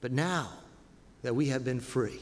But 0.00 0.12
now 0.12 0.50
that 1.22 1.34
we 1.34 1.46
have 1.48 1.64
been 1.64 1.80
free, 1.80 2.20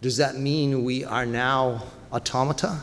does 0.00 0.16
that 0.16 0.36
mean 0.36 0.84
we 0.84 1.04
are 1.04 1.26
now 1.26 1.84
automata? 2.12 2.80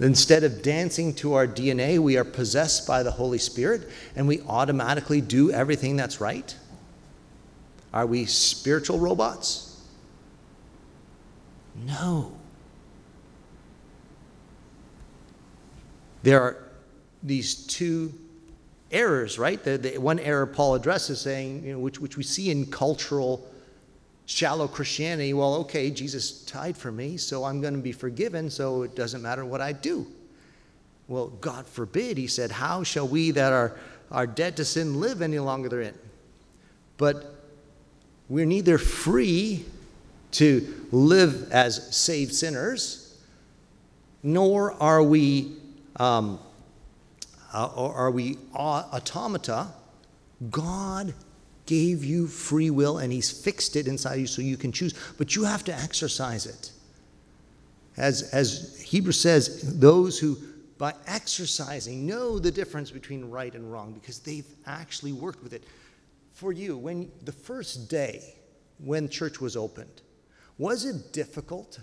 Instead 0.00 0.42
of 0.42 0.62
dancing 0.62 1.14
to 1.14 1.34
our 1.34 1.46
DNA, 1.46 1.98
we 1.98 2.16
are 2.16 2.24
possessed 2.24 2.86
by 2.86 3.02
the 3.02 3.10
Holy 3.10 3.38
Spirit 3.38 3.88
and 4.16 4.26
we 4.26 4.40
automatically 4.42 5.20
do 5.20 5.50
everything 5.52 5.96
that's 5.96 6.20
right? 6.20 6.56
Are 7.92 8.06
we 8.06 8.24
spiritual 8.24 8.98
robots? 8.98 9.80
No. 11.86 12.32
There 16.22 16.40
are 16.40 16.56
these 17.22 17.54
two 17.66 18.12
errors, 18.90 19.38
right? 19.38 19.62
The, 19.62 19.78
the 19.78 19.98
one 19.98 20.18
error 20.18 20.46
Paul 20.46 20.74
addresses, 20.74 21.20
saying, 21.20 21.64
you 21.64 21.72
know, 21.72 21.78
which, 21.78 22.00
which 22.00 22.16
we 22.16 22.22
see 22.22 22.50
in 22.50 22.66
cultural 22.66 23.48
shallow 24.26 24.68
Christianity, 24.68 25.34
well, 25.34 25.54
okay, 25.56 25.90
Jesus 25.90 26.44
died 26.44 26.76
for 26.76 26.92
me, 26.92 27.16
so 27.16 27.44
I'm 27.44 27.60
going 27.60 27.74
to 27.74 27.80
be 27.80 27.92
forgiven, 27.92 28.50
so 28.50 28.82
it 28.82 28.94
doesn't 28.94 29.22
matter 29.22 29.44
what 29.44 29.60
I 29.60 29.72
do. 29.72 30.06
Well, 31.08 31.28
God 31.28 31.66
forbid, 31.66 32.16
he 32.16 32.26
said, 32.26 32.50
how 32.50 32.82
shall 32.82 33.08
we 33.08 33.32
that 33.32 33.52
are, 33.52 33.78
are 34.10 34.26
dead 34.26 34.56
to 34.58 34.64
sin 34.64 35.00
live 35.00 35.22
any 35.22 35.38
longer 35.38 35.68
therein? 35.68 35.98
But 36.96 37.34
we're 38.28 38.46
neither 38.46 38.78
free 38.78 39.64
to 40.32 40.86
live 40.92 41.50
as 41.50 41.94
saved 41.94 42.32
sinners, 42.32 43.18
nor 44.22 44.72
are 44.80 45.02
we, 45.02 45.52
um, 45.96 46.38
uh, 47.52 47.70
or 47.76 47.92
are 47.94 48.10
we 48.10 48.38
automata. 48.54 49.68
God 50.50 51.14
gave 51.66 52.04
you 52.04 52.26
free 52.26 52.70
will 52.70 52.98
and 52.98 53.12
He's 53.12 53.30
fixed 53.30 53.76
it 53.76 53.86
inside 53.86 54.16
you 54.16 54.26
so 54.26 54.42
you 54.42 54.56
can 54.56 54.72
choose, 54.72 54.94
but 55.18 55.36
you 55.36 55.44
have 55.44 55.64
to 55.64 55.74
exercise 55.74 56.46
it. 56.46 56.70
As, 57.96 58.22
as 58.32 58.80
Hebrews 58.80 59.20
says, 59.20 59.78
those 59.78 60.18
who 60.18 60.38
by 60.78 60.94
exercising 61.06 62.06
know 62.06 62.40
the 62.40 62.50
difference 62.50 62.90
between 62.90 63.30
right 63.30 63.54
and 63.54 63.70
wrong 63.70 63.92
because 63.92 64.18
they've 64.18 64.52
actually 64.66 65.12
worked 65.12 65.40
with 65.40 65.52
it. 65.52 65.62
For 66.32 66.52
you, 66.52 66.76
when 66.76 67.08
the 67.22 67.30
first 67.30 67.88
day 67.88 68.34
when 68.78 69.08
church 69.08 69.40
was 69.40 69.56
opened, 69.56 70.02
was 70.58 70.84
it 70.84 71.12
difficult 71.12 71.78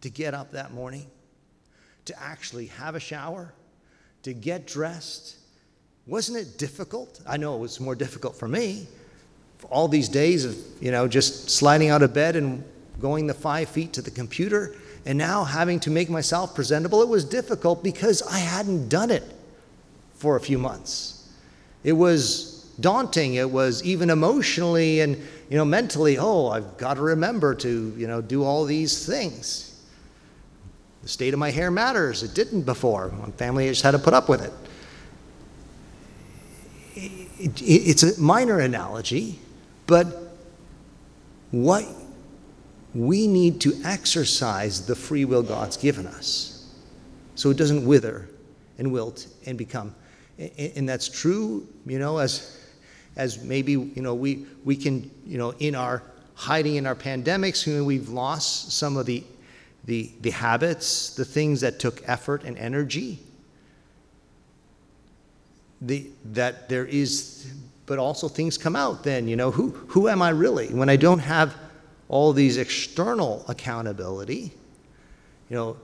to 0.00 0.10
get 0.10 0.34
up 0.34 0.50
that 0.50 0.72
morning, 0.72 1.06
to 2.08 2.22
actually 2.22 2.66
have 2.66 2.94
a 2.94 3.00
shower, 3.00 3.52
to 4.22 4.34
get 4.34 4.66
dressed, 4.66 5.36
wasn't 6.06 6.38
it 6.38 6.58
difficult? 6.58 7.20
I 7.26 7.36
know 7.36 7.54
it 7.54 7.58
was 7.58 7.80
more 7.80 7.94
difficult 7.94 8.36
for 8.36 8.48
me. 8.48 8.86
For 9.58 9.66
all 9.68 9.88
these 9.88 10.08
days 10.08 10.44
of, 10.44 10.56
you 10.80 10.90
know, 10.90 11.06
just 11.06 11.50
sliding 11.50 11.90
out 11.90 12.02
of 12.02 12.14
bed 12.14 12.36
and 12.36 12.64
going 13.00 13.26
the 13.26 13.34
five 13.34 13.68
feet 13.68 13.92
to 13.94 14.02
the 14.02 14.10
computer, 14.10 14.74
and 15.04 15.16
now 15.16 15.44
having 15.44 15.80
to 15.80 15.90
make 15.90 16.10
myself 16.10 16.54
presentable, 16.54 17.02
it 17.02 17.08
was 17.08 17.24
difficult 17.24 17.84
because 17.84 18.22
I 18.22 18.38
hadn't 18.38 18.88
done 18.88 19.10
it 19.10 19.24
for 20.14 20.36
a 20.36 20.40
few 20.40 20.58
months. 20.58 21.30
It 21.84 21.92
was 21.92 22.72
daunting. 22.80 23.34
It 23.34 23.50
was 23.50 23.84
even 23.84 24.10
emotionally 24.10 25.00
and, 25.00 25.16
you 25.50 25.56
know, 25.56 25.64
mentally, 25.64 26.18
oh, 26.18 26.48
I've 26.48 26.76
got 26.78 26.94
to 26.94 27.02
remember 27.02 27.54
to, 27.56 27.94
you 27.96 28.06
know, 28.06 28.20
do 28.20 28.44
all 28.44 28.64
these 28.64 29.06
things. 29.06 29.67
The 31.02 31.08
state 31.08 31.32
of 31.32 31.40
my 31.40 31.50
hair 31.50 31.70
matters. 31.70 32.22
It 32.22 32.34
didn't 32.34 32.62
before. 32.62 33.10
My 33.10 33.30
family 33.32 33.68
just 33.68 33.82
had 33.82 33.92
to 33.92 33.98
put 33.98 34.14
up 34.14 34.28
with 34.28 34.42
it 34.42 34.52
it, 37.38 37.62
it's 37.62 38.02
a 38.02 38.20
minor 38.20 38.58
analogy, 38.58 39.38
but 39.86 40.34
what 41.50 41.86
we 42.94 43.26
need 43.26 43.60
to 43.62 43.74
exercise 43.84 44.86
the 44.86 44.94
free 44.94 45.24
will 45.24 45.42
God's 45.42 45.76
given 45.76 46.06
us 46.06 46.66
so 47.34 47.50
it 47.50 47.56
doesn't 47.56 47.86
wither 47.86 48.28
and 48.78 48.92
wilt 48.92 49.26
and 49.46 49.56
become. 49.56 49.94
And 50.56 50.88
that's 50.88 51.08
true, 51.08 51.66
you 51.86 51.98
know, 51.98 52.18
as, 52.18 52.58
as 53.16 53.42
maybe, 53.42 53.72
you 53.72 54.02
know, 54.02 54.14
we, 54.14 54.46
we 54.64 54.76
can, 54.76 55.10
you 55.26 55.38
know, 55.38 55.50
in 55.58 55.74
our 55.74 56.02
hiding 56.34 56.76
in 56.76 56.86
our 56.86 56.94
pandemics, 56.94 57.66
you 57.66 57.74
know, 57.74 57.84
we've 57.84 58.08
lost 58.08 58.72
some 58.72 58.96
of 58.96 59.06
the, 59.06 59.24
the, 59.88 60.10
the 60.20 60.30
habits, 60.30 61.14
the 61.14 61.24
things 61.24 61.62
that 61.62 61.78
took 61.78 62.06
effort 62.06 62.44
and 62.44 62.58
energy 62.58 63.20
the, 65.80 66.10
that 66.32 66.68
there 66.68 66.84
is, 66.84 67.50
but 67.86 67.98
also 67.98 68.28
things 68.28 68.58
come 68.58 68.76
out 68.76 69.02
then, 69.02 69.28
you 69.28 69.34
know, 69.34 69.50
who, 69.50 69.70
who 69.88 70.08
am 70.08 70.20
I 70.20 70.28
really? 70.28 70.68
When 70.68 70.90
I 70.90 70.96
don't 70.96 71.20
have 71.20 71.56
all 72.10 72.34
these 72.34 72.58
external 72.58 73.46
accountability, 73.48 74.52
you 75.48 75.56
know, 75.56 75.76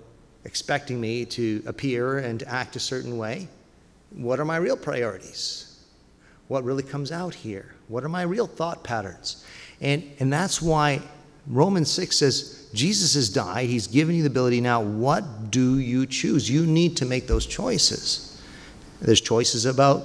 expecting 0.45 1.01
me 1.01 1.25
to 1.25 1.63
appear 1.65 2.19
and 2.19 2.43
act 2.43 2.77
a 2.77 2.81
certain 2.81 3.17
way? 3.17 3.49
What 4.11 4.39
are 4.39 4.45
my 4.45 4.57
real 4.59 4.77
priorities? 4.77 5.83
What 6.49 6.63
really 6.63 6.83
comes 6.83 7.11
out 7.11 7.35
here? 7.35 7.75
What 7.89 8.05
are 8.05 8.11
my 8.11 8.23
real 8.23 8.47
thought 8.47 8.85
patterns? 8.85 9.47
And, 9.81 10.05
and 10.21 10.31
that's 10.31 10.61
why 10.61 11.01
Romans 11.47 11.91
6 11.91 12.19
says, 12.19 12.64
Jesus 12.75 13.15
has 13.15 13.29
died. 13.29 13.69
He's 13.69 13.87
given 13.87 14.17
you 14.17 14.23
the 14.23 14.29
ability. 14.29 14.61
Now, 14.61 14.83
what 14.83 15.51
do 15.51 15.79
you 15.79 16.07
choose? 16.07 16.51
You 16.51 16.67
need 16.67 16.97
to 16.99 17.07
make 17.07 17.27
those 17.27 17.47
choices. 17.47 18.43
There's 19.01 19.21
choices 19.21 19.65
about 19.65 20.05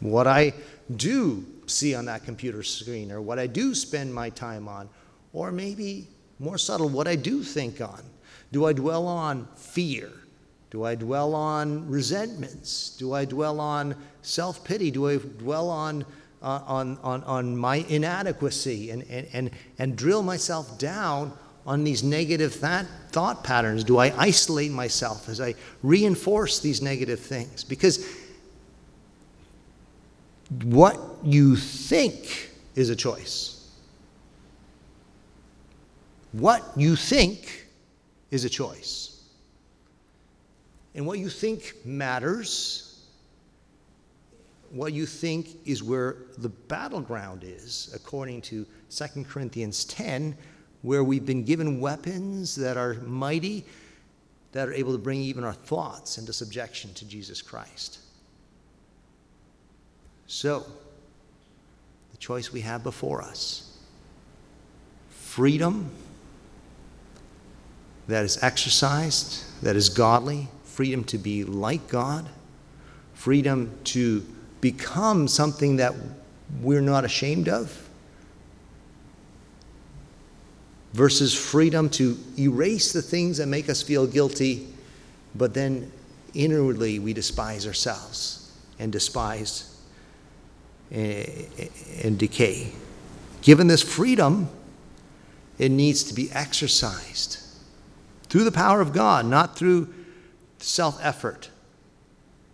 what 0.00 0.26
I 0.26 0.52
do 0.94 1.44
see 1.66 1.94
on 1.94 2.04
that 2.06 2.24
computer 2.24 2.62
screen 2.62 3.10
or 3.10 3.22
what 3.22 3.38
I 3.38 3.46
do 3.46 3.74
spend 3.74 4.14
my 4.14 4.30
time 4.30 4.68
on, 4.68 4.88
or 5.32 5.50
maybe 5.50 6.06
more 6.38 6.58
subtle, 6.58 6.88
what 6.88 7.08
I 7.08 7.16
do 7.16 7.42
think 7.42 7.80
on. 7.80 8.02
Do 8.50 8.66
I 8.66 8.72
dwell 8.72 9.06
on 9.06 9.48
fear? 9.56 10.10
Do 10.70 10.84
I 10.84 10.94
dwell 10.94 11.34
on 11.34 11.88
resentments? 11.88 12.96
Do 12.98 13.14
I 13.14 13.24
dwell 13.24 13.60
on 13.60 13.94
self 14.22 14.64
pity? 14.64 14.90
Do 14.90 15.08
I 15.08 15.16
dwell 15.16 15.70
on, 15.70 16.04
uh, 16.42 16.60
on, 16.66 16.98
on, 17.02 17.22
on 17.24 17.56
my 17.56 17.76
inadequacy 17.88 18.90
and, 18.90 19.02
and, 19.08 19.28
and, 19.32 19.50
and 19.78 19.96
drill 19.96 20.22
myself 20.22 20.78
down 20.78 21.32
on 21.66 21.84
these 21.84 22.02
negative 22.02 22.60
that 22.60 22.86
thought 23.10 23.44
patterns? 23.44 23.84
Do 23.84 23.98
I 23.98 24.12
isolate 24.16 24.72
myself 24.72 25.28
as 25.28 25.40
I 25.40 25.54
reinforce 25.82 26.60
these 26.60 26.82
negative 26.82 27.20
things? 27.20 27.64
Because 27.64 28.06
what 30.64 30.98
you 31.22 31.56
think 31.56 32.50
is 32.74 32.90
a 32.90 32.96
choice. 32.96 33.70
What 36.32 36.62
you 36.76 36.96
think 36.96 37.66
is 38.30 38.44
a 38.44 38.48
choice. 38.48 39.22
And 40.94 41.06
what 41.06 41.18
you 41.18 41.28
think 41.28 41.74
matters. 41.84 42.88
What 44.70 44.94
you 44.94 45.04
think 45.04 45.48
is 45.66 45.82
where 45.82 46.16
the 46.38 46.48
battleground 46.48 47.44
is, 47.44 47.92
according 47.94 48.40
to 48.42 48.66
2 48.90 49.24
Corinthians 49.24 49.84
10, 49.84 50.36
where 50.82 51.02
we've 51.02 51.24
been 51.24 51.44
given 51.44 51.80
weapons 51.80 52.56
that 52.56 52.76
are 52.76 52.94
mighty, 52.94 53.64
that 54.52 54.68
are 54.68 54.72
able 54.72 54.92
to 54.92 54.98
bring 54.98 55.20
even 55.20 55.44
our 55.44 55.52
thoughts 55.52 56.18
into 56.18 56.32
subjection 56.32 56.92
to 56.94 57.04
Jesus 57.06 57.40
Christ. 57.40 57.98
So, 60.26 60.66
the 62.10 62.16
choice 62.18 62.52
we 62.52 62.60
have 62.62 62.82
before 62.82 63.22
us 63.22 63.68
freedom 65.10 65.90
that 68.08 68.24
is 68.24 68.42
exercised, 68.42 69.44
that 69.62 69.76
is 69.76 69.88
godly, 69.88 70.48
freedom 70.64 71.04
to 71.04 71.16
be 71.16 71.44
like 71.44 71.88
God, 71.88 72.28
freedom 73.14 73.72
to 73.84 74.22
become 74.60 75.28
something 75.28 75.76
that 75.76 75.94
we're 76.60 76.82
not 76.82 77.04
ashamed 77.04 77.48
of, 77.48 77.88
versus 80.92 81.34
freedom 81.34 81.88
to 81.90 82.18
erase 82.38 82.92
the 82.92 83.02
things 83.02 83.38
that 83.38 83.46
make 83.46 83.68
us 83.68 83.82
feel 83.82 84.06
guilty, 84.06 84.68
but 85.34 85.54
then 85.54 85.90
inwardly 86.34 86.98
we 86.98 87.12
despise 87.12 87.66
ourselves 87.66 88.52
and 88.78 88.92
despise 88.92 89.76
eh, 90.90 91.24
eh, 91.58 91.68
and 92.04 92.18
decay. 92.18 92.70
Given 93.40 93.66
this 93.66 93.82
freedom, 93.82 94.48
it 95.58 95.70
needs 95.70 96.04
to 96.04 96.14
be 96.14 96.30
exercised 96.32 97.38
through 98.28 98.44
the 98.44 98.52
power 98.52 98.80
of 98.80 98.92
God, 98.92 99.26
not 99.26 99.56
through 99.56 99.92
self 100.58 100.98
effort, 101.02 101.50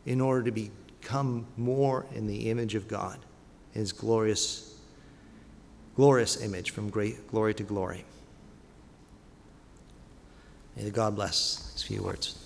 in 0.07 0.21
order 0.21 0.45
to 0.45 0.51
become 0.51 1.47
more 1.57 2.07
in 2.15 2.27
the 2.27 2.51
image 2.51 2.75
of 2.75 2.89
God, 2.89 3.19
His 3.73 3.93
glorious, 3.93 4.75
glorious 5.97 6.41
image 6.41 6.71
from 6.71 6.89
great 6.89 7.29
glory 7.29 7.55
to 7.55 7.63
glory. 7.63 8.05
May 10.79 10.91
God 10.91 11.17
bless 11.17 11.73
these 11.75 11.83
few 11.83 12.03
words. 12.03 12.39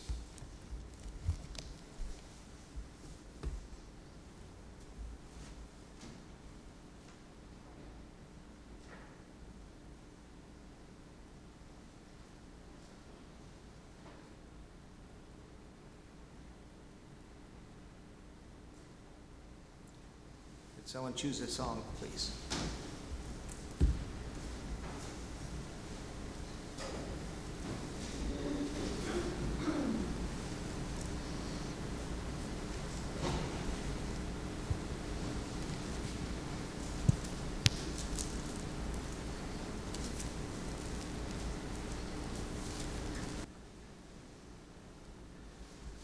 Someone 20.85 21.15
choose 21.15 21.41
a 21.41 21.47
song, 21.47 21.83
please. 21.99 22.31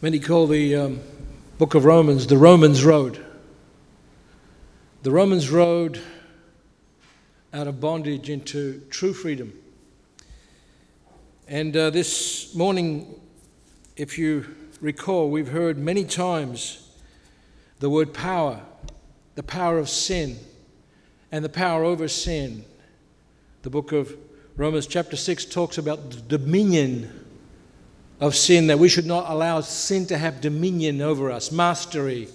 Many 0.01 0.21
call 0.21 0.47
the 0.47 0.77
um, 0.77 1.01
book 1.57 1.75
of 1.75 1.83
Romans 1.83 2.25
the 2.25 2.37
Romans 2.37 2.85
Road. 2.85 3.21
The 5.03 5.11
Romans 5.11 5.49
road 5.49 5.99
out 7.51 7.67
of 7.67 7.81
bondage 7.81 8.29
into 8.29 8.81
true 8.89 9.11
freedom. 9.11 9.51
And 11.49 11.75
uh, 11.75 11.89
this 11.89 12.55
morning, 12.55 13.13
if 13.97 14.17
you 14.17 14.45
recall, 14.79 15.29
we've 15.29 15.49
heard 15.49 15.77
many 15.77 16.05
times 16.05 16.89
the 17.79 17.89
word 17.89 18.13
power, 18.13 18.61
the 19.35 19.43
power 19.43 19.77
of 19.77 19.89
sin, 19.89 20.37
and 21.29 21.43
the 21.43 21.49
power 21.49 21.83
over 21.83 22.07
sin. 22.07 22.63
The 23.63 23.69
book 23.69 23.91
of 23.91 24.15
Romans, 24.55 24.87
chapter 24.87 25.17
6, 25.17 25.43
talks 25.43 25.77
about 25.77 26.11
the 26.11 26.21
dominion 26.21 27.25
of 28.19 28.35
sin, 28.35 28.67
that 28.67 28.79
we 28.79 28.89
should 28.89 29.05
not 29.05 29.29
allow 29.29 29.61
sin 29.61 30.05
to 30.07 30.17
have 30.17 30.41
dominion 30.41 31.01
over 31.01 31.31
us, 31.31 31.51
mastery 31.51 32.27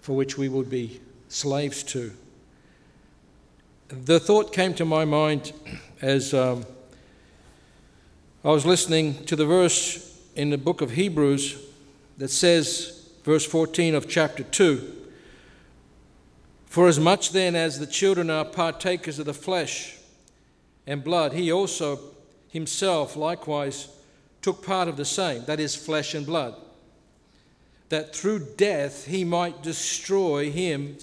for 0.00 0.14
which 0.14 0.36
we 0.36 0.48
would 0.48 0.68
be 0.68 1.00
slaves 1.28 1.82
to. 1.82 2.12
The 3.88 4.20
thought 4.20 4.52
came 4.52 4.74
to 4.74 4.84
my 4.84 5.04
mind 5.04 5.52
as 6.02 6.34
um, 6.34 6.66
I 8.44 8.48
was 8.48 8.66
listening 8.66 9.24
to 9.24 9.36
the 9.36 9.46
verse 9.46 10.20
in 10.36 10.50
the 10.50 10.58
book 10.58 10.82
of 10.82 10.90
Hebrews 10.90 11.56
that 12.18 12.28
says, 12.28 13.08
verse 13.24 13.46
14 13.46 13.94
of 13.94 14.08
chapter 14.08 14.42
2 14.42 15.08
For 16.66 16.86
as 16.88 17.00
much 17.00 17.30
then 17.30 17.56
as 17.56 17.78
the 17.78 17.86
children 17.86 18.28
are 18.28 18.44
partakers 18.44 19.18
of 19.18 19.24
the 19.24 19.32
flesh 19.32 19.96
and 20.86 21.02
blood, 21.02 21.32
he 21.32 21.50
also 21.50 21.98
himself 22.48 23.16
likewise 23.16 23.88
took 24.44 24.62
part 24.62 24.88
of 24.88 24.96
the 24.96 25.04
same, 25.04 25.44
that 25.46 25.58
is, 25.58 25.74
flesh 25.74 26.14
and 26.14 26.26
blood 26.26 26.54
that 27.94 28.12
through 28.12 28.40
death 28.56 29.06
he 29.06 29.22
might 29.22 29.62
destroy 29.62 30.50
him 30.50 30.96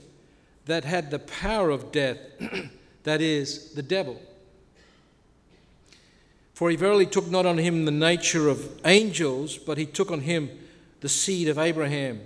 that 0.66 0.84
had 0.84 1.10
the 1.10 1.20
power 1.20 1.70
of 1.70 1.90
death, 1.90 2.18
that 3.04 3.22
is, 3.22 3.74
the 3.74 3.82
devil. 3.82 4.22
For 6.54 6.70
he 6.70 6.76
verily 6.76 7.06
took 7.06 7.28
not 7.30 7.46
on 7.46 7.58
him 7.58 7.86
the 7.86 7.92
nature 7.92 8.50
of 8.50 8.80
angels, 8.86 9.58
but 9.58 9.78
he 9.78 9.86
took 9.86 10.12
on 10.12 10.20
him 10.20 10.50
the 11.00 11.08
seed 11.08 11.48
of 11.48 11.58
Abraham. 11.58 12.22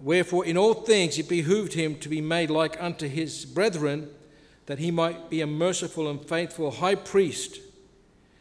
Wherefore, 0.00 0.44
in 0.44 0.56
all 0.56 0.74
things 0.74 1.16
it 1.16 1.28
behooved 1.28 1.74
him 1.74 2.00
to 2.00 2.08
be 2.08 2.20
made 2.20 2.50
like 2.50 2.82
unto 2.82 3.08
his 3.08 3.44
brethren, 3.44 4.10
that 4.66 4.80
he 4.80 4.90
might 4.90 5.30
be 5.30 5.40
a 5.40 5.46
merciful 5.46 6.10
and 6.10 6.20
faithful 6.28 6.70
high 6.70 6.96
priest 6.96 7.60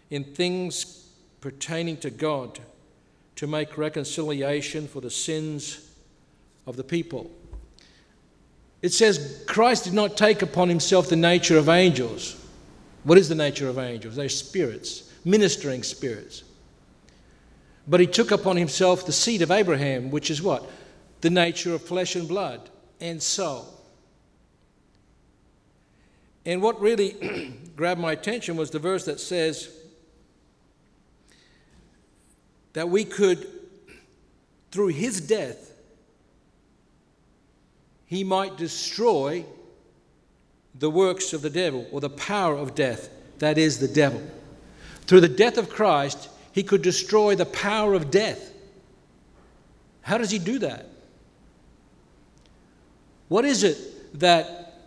in 0.09 0.23
things 0.23 1.08
pertaining 1.41 1.97
to 1.97 2.09
God 2.09 2.59
to 3.35 3.47
make 3.47 3.77
reconciliation 3.77 4.87
for 4.87 5.01
the 5.01 5.09
sins 5.09 5.89
of 6.67 6.75
the 6.75 6.83
people. 6.83 7.31
It 8.81 8.93
says 8.93 9.43
Christ 9.47 9.85
did 9.85 9.93
not 9.93 10.17
take 10.17 10.41
upon 10.41 10.69
himself 10.69 11.09
the 11.09 11.15
nature 11.15 11.57
of 11.57 11.69
angels. 11.69 12.35
What 13.03 13.17
is 13.17 13.29
the 13.29 13.35
nature 13.35 13.67
of 13.67 13.77
angels? 13.77 14.15
They're 14.15 14.29
spirits, 14.29 15.11
ministering 15.25 15.83
spirits. 15.83 16.43
But 17.87 17.99
he 17.99 18.07
took 18.07 18.31
upon 18.31 18.57
himself 18.57 19.05
the 19.05 19.11
seed 19.11 19.41
of 19.41 19.51
Abraham, 19.51 20.11
which 20.11 20.29
is 20.29 20.41
what? 20.41 20.69
The 21.21 21.29
nature 21.29 21.73
of 21.73 21.81
flesh 21.81 22.15
and 22.15 22.27
blood 22.27 22.69
and 23.01 23.21
soul. 23.21 23.73
And 26.45 26.61
what 26.61 26.79
really 26.79 27.53
grabbed 27.75 27.99
my 27.99 28.11
attention 28.11 28.57
was 28.57 28.69
the 28.69 28.79
verse 28.79 29.05
that 29.05 29.19
says, 29.19 29.69
that 32.73 32.89
we 32.89 33.03
could, 33.03 33.47
through 34.71 34.87
his 34.87 35.21
death, 35.21 35.71
he 38.05 38.23
might 38.23 38.57
destroy 38.57 39.45
the 40.75 40.89
works 40.89 41.33
of 41.33 41.41
the 41.41 41.49
devil 41.49 41.87
or 41.91 42.01
the 42.01 42.09
power 42.09 42.55
of 42.55 42.75
death, 42.75 43.09
that 43.39 43.57
is, 43.57 43.79
the 43.79 43.87
devil. 43.87 44.21
Through 45.05 45.21
the 45.21 45.27
death 45.27 45.57
of 45.57 45.69
Christ, 45.69 46.29
he 46.51 46.63
could 46.63 46.81
destroy 46.81 47.35
the 47.35 47.45
power 47.45 47.93
of 47.93 48.11
death. 48.11 48.51
How 50.01 50.17
does 50.17 50.31
he 50.31 50.39
do 50.39 50.59
that? 50.59 50.87
What 53.27 53.45
is 53.45 53.63
it 53.63 54.19
that 54.19 54.79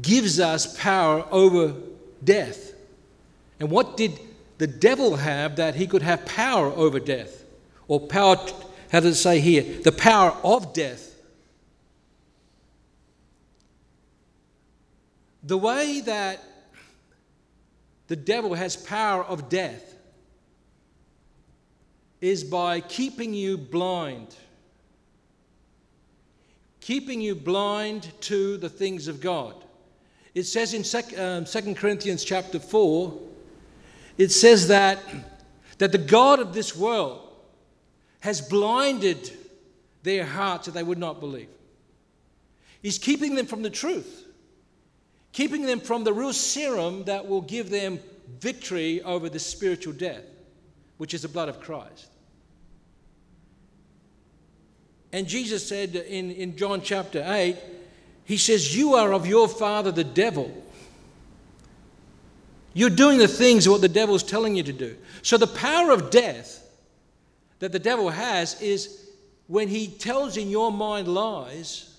gives 0.00 0.40
us 0.40 0.76
power 0.78 1.24
over 1.30 1.74
death? 2.24 2.72
And 3.60 3.70
what 3.70 3.96
did 3.96 4.18
the 4.62 4.68
devil 4.68 5.16
have 5.16 5.56
that 5.56 5.74
he 5.74 5.88
could 5.88 6.02
have 6.02 6.24
power 6.24 6.66
over 6.66 7.00
death? 7.00 7.42
Or 7.88 7.98
power, 7.98 8.36
how 8.92 9.00
does 9.00 9.16
it 9.16 9.20
say 9.20 9.40
here? 9.40 9.64
The 9.82 9.90
power 9.90 10.36
of 10.44 10.72
death. 10.72 11.20
The 15.42 15.58
way 15.58 16.00
that 16.02 16.44
the 18.06 18.14
devil 18.14 18.54
has 18.54 18.76
power 18.76 19.24
of 19.24 19.48
death 19.48 19.96
is 22.20 22.44
by 22.44 22.82
keeping 22.82 23.34
you 23.34 23.58
blind. 23.58 24.32
Keeping 26.78 27.20
you 27.20 27.34
blind 27.34 28.12
to 28.20 28.58
the 28.58 28.68
things 28.68 29.08
of 29.08 29.20
God. 29.20 29.56
It 30.36 30.44
says 30.44 30.72
in 30.72 30.84
2 30.84 31.20
um, 31.68 31.74
Corinthians 31.74 32.22
chapter 32.22 32.60
4, 32.60 33.32
it 34.18 34.30
says 34.30 34.68
that, 34.68 34.98
that 35.78 35.92
the 35.92 35.98
God 35.98 36.40
of 36.40 36.54
this 36.54 36.76
world 36.76 37.28
has 38.20 38.40
blinded 38.40 39.30
their 40.02 40.24
hearts 40.24 40.66
that 40.66 40.72
they 40.72 40.82
would 40.82 40.98
not 40.98 41.20
believe. 41.20 41.48
He's 42.82 42.98
keeping 42.98 43.34
them 43.34 43.46
from 43.46 43.62
the 43.62 43.70
truth 43.70 44.22
keeping 45.32 45.62
them 45.62 45.80
from 45.80 46.04
the 46.04 46.12
real 46.12 46.32
serum 46.32 47.04
that 47.04 47.26
will 47.26 47.40
give 47.40 47.70
them 47.70 47.98
victory 48.38 49.02
over 49.02 49.28
the 49.28 49.38
spiritual 49.38 49.92
death, 49.92 50.22
which 50.98 51.14
is 51.14 51.22
the 51.22 51.28
blood 51.28 51.48
of 51.48 51.60
Christ. 51.60 52.08
And 55.12 55.26
Jesus 55.26 55.66
said 55.66 55.94
in, 55.94 56.30
in 56.30 56.56
John 56.56 56.80
chapter 56.82 57.22
8, 57.26 57.56
He 58.24 58.36
says, 58.36 58.76
You 58.76 58.94
are 58.94 59.12
of 59.12 59.26
your 59.26 59.48
father 59.48 59.92
the 59.92 60.04
devil. 60.04 60.61
You're 62.74 62.90
doing 62.90 63.18
the 63.18 63.28
things 63.28 63.68
what 63.68 63.80
the 63.80 63.88
devil's 63.88 64.22
telling 64.22 64.56
you 64.56 64.62
to 64.62 64.72
do. 64.72 64.96
So 65.22 65.36
the 65.36 65.46
power 65.46 65.90
of 65.90 66.10
death 66.10 66.66
that 67.58 67.72
the 67.72 67.78
devil 67.78 68.08
has 68.08 68.60
is 68.60 69.10
when 69.46 69.68
he 69.68 69.86
tells 69.86 70.36
in 70.36 70.48
your 70.48 70.72
mind 70.72 71.08
lies 71.08 71.96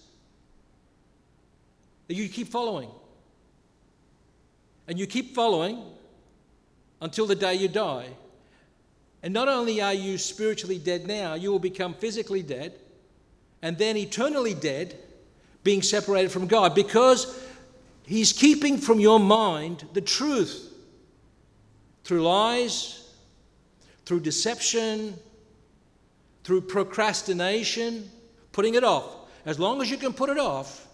that 2.08 2.16
you 2.16 2.28
keep 2.28 2.48
following. 2.48 2.90
And 4.88 5.00
you 5.00 5.08
keep 5.08 5.34
following 5.34 5.84
until 7.02 7.26
the 7.26 7.36
day 7.36 7.56
you 7.56 7.68
die. 7.68 8.08
And 9.22 9.34
not 9.34 9.48
only 9.48 9.82
are 9.82 9.94
you 9.94 10.18
spiritually 10.18 10.78
dead 10.78 11.08
now, 11.08 11.36
you 11.36 11.52
will 11.52 11.60
become 11.60 11.94
physically 11.94 12.44
dead 12.44 12.74
and 13.62 13.78
then 13.78 13.96
eternally 13.96 14.54
dead, 14.54 14.96
being 15.64 15.82
separated 15.82 16.30
from 16.30 16.48
God 16.48 16.76
because 16.76 17.40
He's 18.06 18.34
keeping 18.34 18.78
from 18.78 19.00
your 19.00 19.20
mind 19.20 19.88
the 19.94 20.02
truth 20.02 20.72
through 22.04 22.24
lies, 22.24 23.10
through 24.06 24.20
deception, 24.20 25.18
through 26.44 26.62
procrastination, 26.62 28.10
putting 28.52 28.76
it 28.76 28.84
off. 28.84 29.16
As 29.46 29.60
long 29.60 29.82
as 29.82 29.90
you 29.90 29.98
can 29.98 30.14
put 30.14 30.30
it 30.30 30.38
off, 30.38 30.88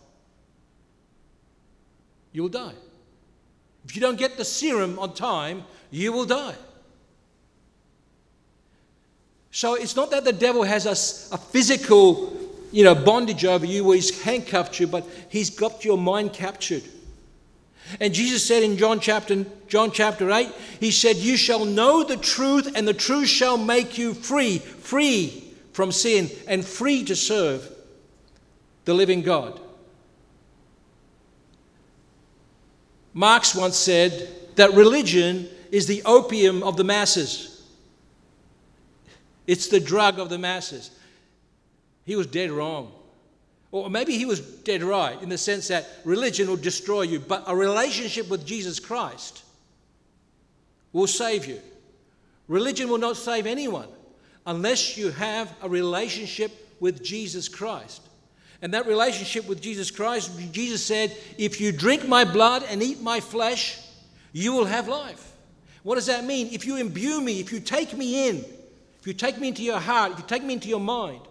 you'll 2.31 2.49
die. 2.49 2.73
If 3.85 3.95
you 3.95 4.01
don't 4.01 4.17
get 4.17 4.37
the 4.37 4.45
serum 4.45 4.99
on 4.99 5.13
time, 5.13 5.63
you 5.89 6.11
will 6.11 6.25
die. 6.25 6.55
So 9.51 9.73
it's 9.73 9.95
not 9.95 10.11
that 10.11 10.25
the 10.25 10.33
devil 10.33 10.63
has 10.63 10.85
a, 10.85 11.35
a 11.35 11.37
physical, 11.39 12.33
you 12.71 12.83
know, 12.83 12.93
bondage 12.93 13.45
over 13.45 13.65
you 13.65 13.83
where 13.83 13.95
he's 13.95 14.21
handcuffed 14.21 14.79
you, 14.79 14.85
but 14.85 15.07
he's 15.29 15.49
got 15.49 15.83
your 15.83 15.97
mind 15.97 16.33
captured. 16.33 16.83
And 17.99 18.13
Jesus 18.13 18.45
said 18.45 18.63
in 18.63 18.77
John 18.77 18.99
chapter, 18.99 19.45
John 19.67 19.91
chapter 19.91 20.31
8, 20.31 20.49
He 20.79 20.91
said, 20.91 21.17
You 21.17 21.37
shall 21.37 21.65
know 21.65 22.03
the 22.03 22.17
truth, 22.17 22.71
and 22.75 22.87
the 22.87 22.93
truth 22.93 23.27
shall 23.27 23.57
make 23.57 23.97
you 23.97 24.13
free, 24.13 24.59
free 24.59 25.53
from 25.73 25.91
sin, 25.91 26.29
and 26.47 26.63
free 26.63 27.03
to 27.05 27.15
serve 27.15 27.71
the 28.85 28.93
living 28.93 29.21
God. 29.21 29.59
Marx 33.13 33.55
once 33.55 33.75
said 33.75 34.29
that 34.55 34.73
religion 34.73 35.49
is 35.71 35.87
the 35.87 36.01
opium 36.05 36.63
of 36.63 36.77
the 36.77 36.83
masses, 36.83 37.67
it's 39.47 39.67
the 39.67 39.79
drug 39.79 40.19
of 40.19 40.29
the 40.29 40.37
masses. 40.37 40.91
He 42.05 42.15
was 42.15 42.27
dead 42.27 42.51
wrong. 42.51 42.91
Or 43.71 43.89
maybe 43.89 44.17
he 44.17 44.25
was 44.25 44.39
dead 44.39 44.81
right 44.81 45.21
in 45.21 45.29
the 45.29 45.37
sense 45.37 45.67
that 45.67 45.87
religion 46.03 46.47
will 46.47 46.57
destroy 46.57 47.03
you, 47.03 47.19
but 47.19 47.43
a 47.45 47.55
relationship 47.55 48.29
with 48.29 48.45
Jesus 48.45 48.79
Christ 48.79 49.43
will 50.91 51.07
save 51.07 51.45
you. 51.45 51.59
Religion 52.47 52.89
will 52.89 52.97
not 52.97 53.15
save 53.15 53.45
anyone 53.45 53.87
unless 54.47 54.97
you 54.97 55.11
have 55.11 55.53
a 55.61 55.69
relationship 55.69 56.51
with 56.79 57.03
Jesus 57.03 57.47
Christ. 57.47 58.01
And 58.61 58.73
that 58.73 58.87
relationship 58.87 59.47
with 59.47 59.61
Jesus 59.61 59.91
Christ, 59.91 60.31
Jesus 60.51 60.83
said, 60.83 61.15
If 61.37 61.61
you 61.61 61.71
drink 61.71 62.07
my 62.07 62.25
blood 62.25 62.63
and 62.67 62.81
eat 62.81 63.01
my 63.01 63.19
flesh, 63.19 63.79
you 64.33 64.51
will 64.51 64.65
have 64.65 64.87
life. 64.87 65.31
What 65.83 65.95
does 65.95 66.07
that 66.07 66.25
mean? 66.25 66.49
If 66.51 66.65
you 66.65 66.75
imbue 66.77 67.21
me, 67.21 67.39
if 67.39 67.53
you 67.53 67.59
take 67.59 67.95
me 67.95 68.27
in, 68.27 68.43
if 68.99 69.07
you 69.07 69.13
take 69.13 69.39
me 69.39 69.47
into 69.47 69.63
your 69.63 69.79
heart, 69.79 70.13
if 70.13 70.19
you 70.19 70.25
take 70.27 70.43
me 70.43 70.53
into 70.55 70.67
your 70.67 70.79
mind, 70.79 71.21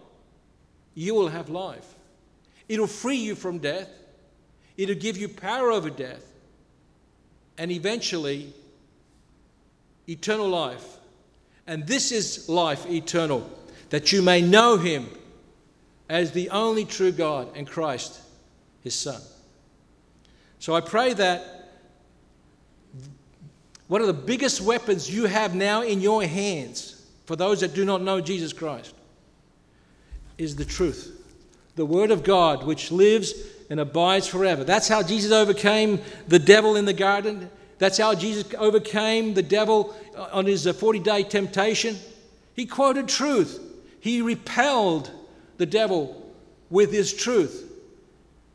you 0.95 1.13
will 1.13 1.27
have 1.27 1.49
life. 1.49 1.95
It'll 2.69 2.87
free 2.87 3.17
you 3.17 3.35
from 3.35 3.57
death, 3.57 3.89
it'll 4.77 4.95
give 4.95 5.17
you 5.17 5.27
power 5.27 5.71
over 5.71 5.89
death, 5.89 6.23
and 7.57 7.71
eventually, 7.71 8.53
eternal 10.07 10.47
life. 10.47 10.97
And 11.67 11.85
this 11.85 12.11
is 12.11 12.47
life 12.47 12.89
eternal, 12.89 13.49
that 13.89 14.11
you 14.11 14.21
may 14.21 14.41
know 14.41 14.77
him 14.77 15.09
as 16.07 16.31
the 16.31 16.49
only 16.49 16.85
true 16.85 17.11
God 17.11 17.49
and 17.55 17.67
Christ, 17.67 18.19
his 18.81 18.95
Son. 18.95 19.21
So 20.59 20.73
I 20.75 20.81
pray 20.81 21.13
that 21.13 21.71
one 23.87 24.01
of 24.01 24.07
the 24.07 24.13
biggest 24.13 24.61
weapons 24.61 25.13
you 25.13 25.25
have 25.25 25.55
now 25.55 25.81
in 25.81 26.01
your 26.01 26.23
hands 26.23 27.05
for 27.25 27.35
those 27.35 27.59
that 27.61 27.73
do 27.73 27.85
not 27.85 28.01
know 28.01 28.21
Jesus 28.21 28.53
Christ 28.53 28.93
is 30.37 30.55
the 30.55 30.65
truth, 30.65 31.18
the 31.79 31.85
Word 31.85 32.11
of 32.11 32.23
God, 32.23 32.65
which 32.65 32.91
lives 32.91 33.33
and 33.69 33.79
abides 33.79 34.27
forever. 34.27 34.65
That's 34.65 34.89
how 34.89 35.01
Jesus 35.01 35.31
overcame 35.31 36.01
the 36.27 36.37
devil 36.37 36.75
in 36.75 36.83
the 36.83 36.93
garden. 36.93 37.49
That's 37.77 37.97
how 37.97 38.13
Jesus 38.15 38.53
overcame 38.57 39.33
the 39.33 39.41
devil 39.41 39.95
uh, 40.15 40.27
on 40.33 40.45
his 40.45 40.67
uh, 40.67 40.73
40 40.73 40.99
day 40.99 41.23
temptation. 41.23 41.95
He 42.53 42.65
quoted 42.65 43.07
truth, 43.07 43.61
he 44.01 44.21
repelled 44.21 45.09
the 45.57 45.65
devil 45.65 46.29
with 46.69 46.91
his 46.91 47.13
truth. 47.13 47.65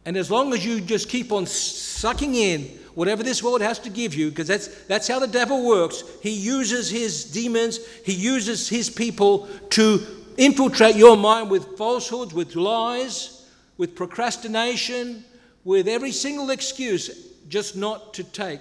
And 0.05 0.19
as 0.19 0.31
long 0.31 0.53
as 0.53 0.65
you 0.65 0.83
just 0.83 1.09
keep 1.09 1.33
on 1.33 1.47
sucking 1.47 2.35
in 2.35 2.65
whatever 2.95 3.23
this 3.23 3.43
world 3.43 3.63
has 3.63 3.79
to 3.81 3.91
give 3.91 4.15
you, 4.15 4.29
because 4.29 4.47
that's, 4.47 4.69
that's 4.85 5.09
how 5.09 5.19
the 5.19 5.27
devil 5.27 5.67
works, 5.67 6.05
he 6.23 6.31
uses 6.31 6.91
his 6.91 7.25
demons, 7.25 7.79
he 8.05 8.13
uses 8.13 8.69
his 8.69 8.91
people 8.91 9.49
to 9.71 10.24
infiltrate 10.37 10.97
your 10.97 11.17
mind 11.17 11.51
with 11.51 11.77
falsehoods, 11.77 12.35
with 12.35 12.55
lies, 12.57 13.49
with 13.77 13.95
procrastination, 13.95 15.25
with 15.65 15.89
every 15.89 16.13
single 16.13 16.51
excuse 16.51 17.33
just 17.49 17.77
not 17.77 18.15
to 18.15 18.25
take 18.25 18.61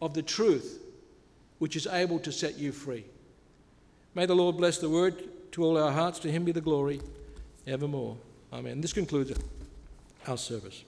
of 0.00 0.14
the 0.14 0.22
truth 0.22 0.80
which 1.58 1.76
is 1.76 1.86
able 1.86 2.18
to 2.18 2.32
set 2.32 2.58
you 2.58 2.72
free. 2.72 3.04
May 4.14 4.26
the 4.26 4.34
Lord 4.34 4.56
bless 4.56 4.78
the 4.78 4.88
word 4.88 5.52
to 5.52 5.64
all 5.64 5.76
our 5.76 5.92
hearts. 5.92 6.18
To 6.20 6.30
him 6.30 6.44
be 6.44 6.52
the 6.52 6.60
glory 6.60 7.00
evermore. 7.66 8.16
Amen. 8.52 8.80
This 8.80 8.92
concludes 8.92 9.32
our 10.26 10.38
service. 10.38 10.84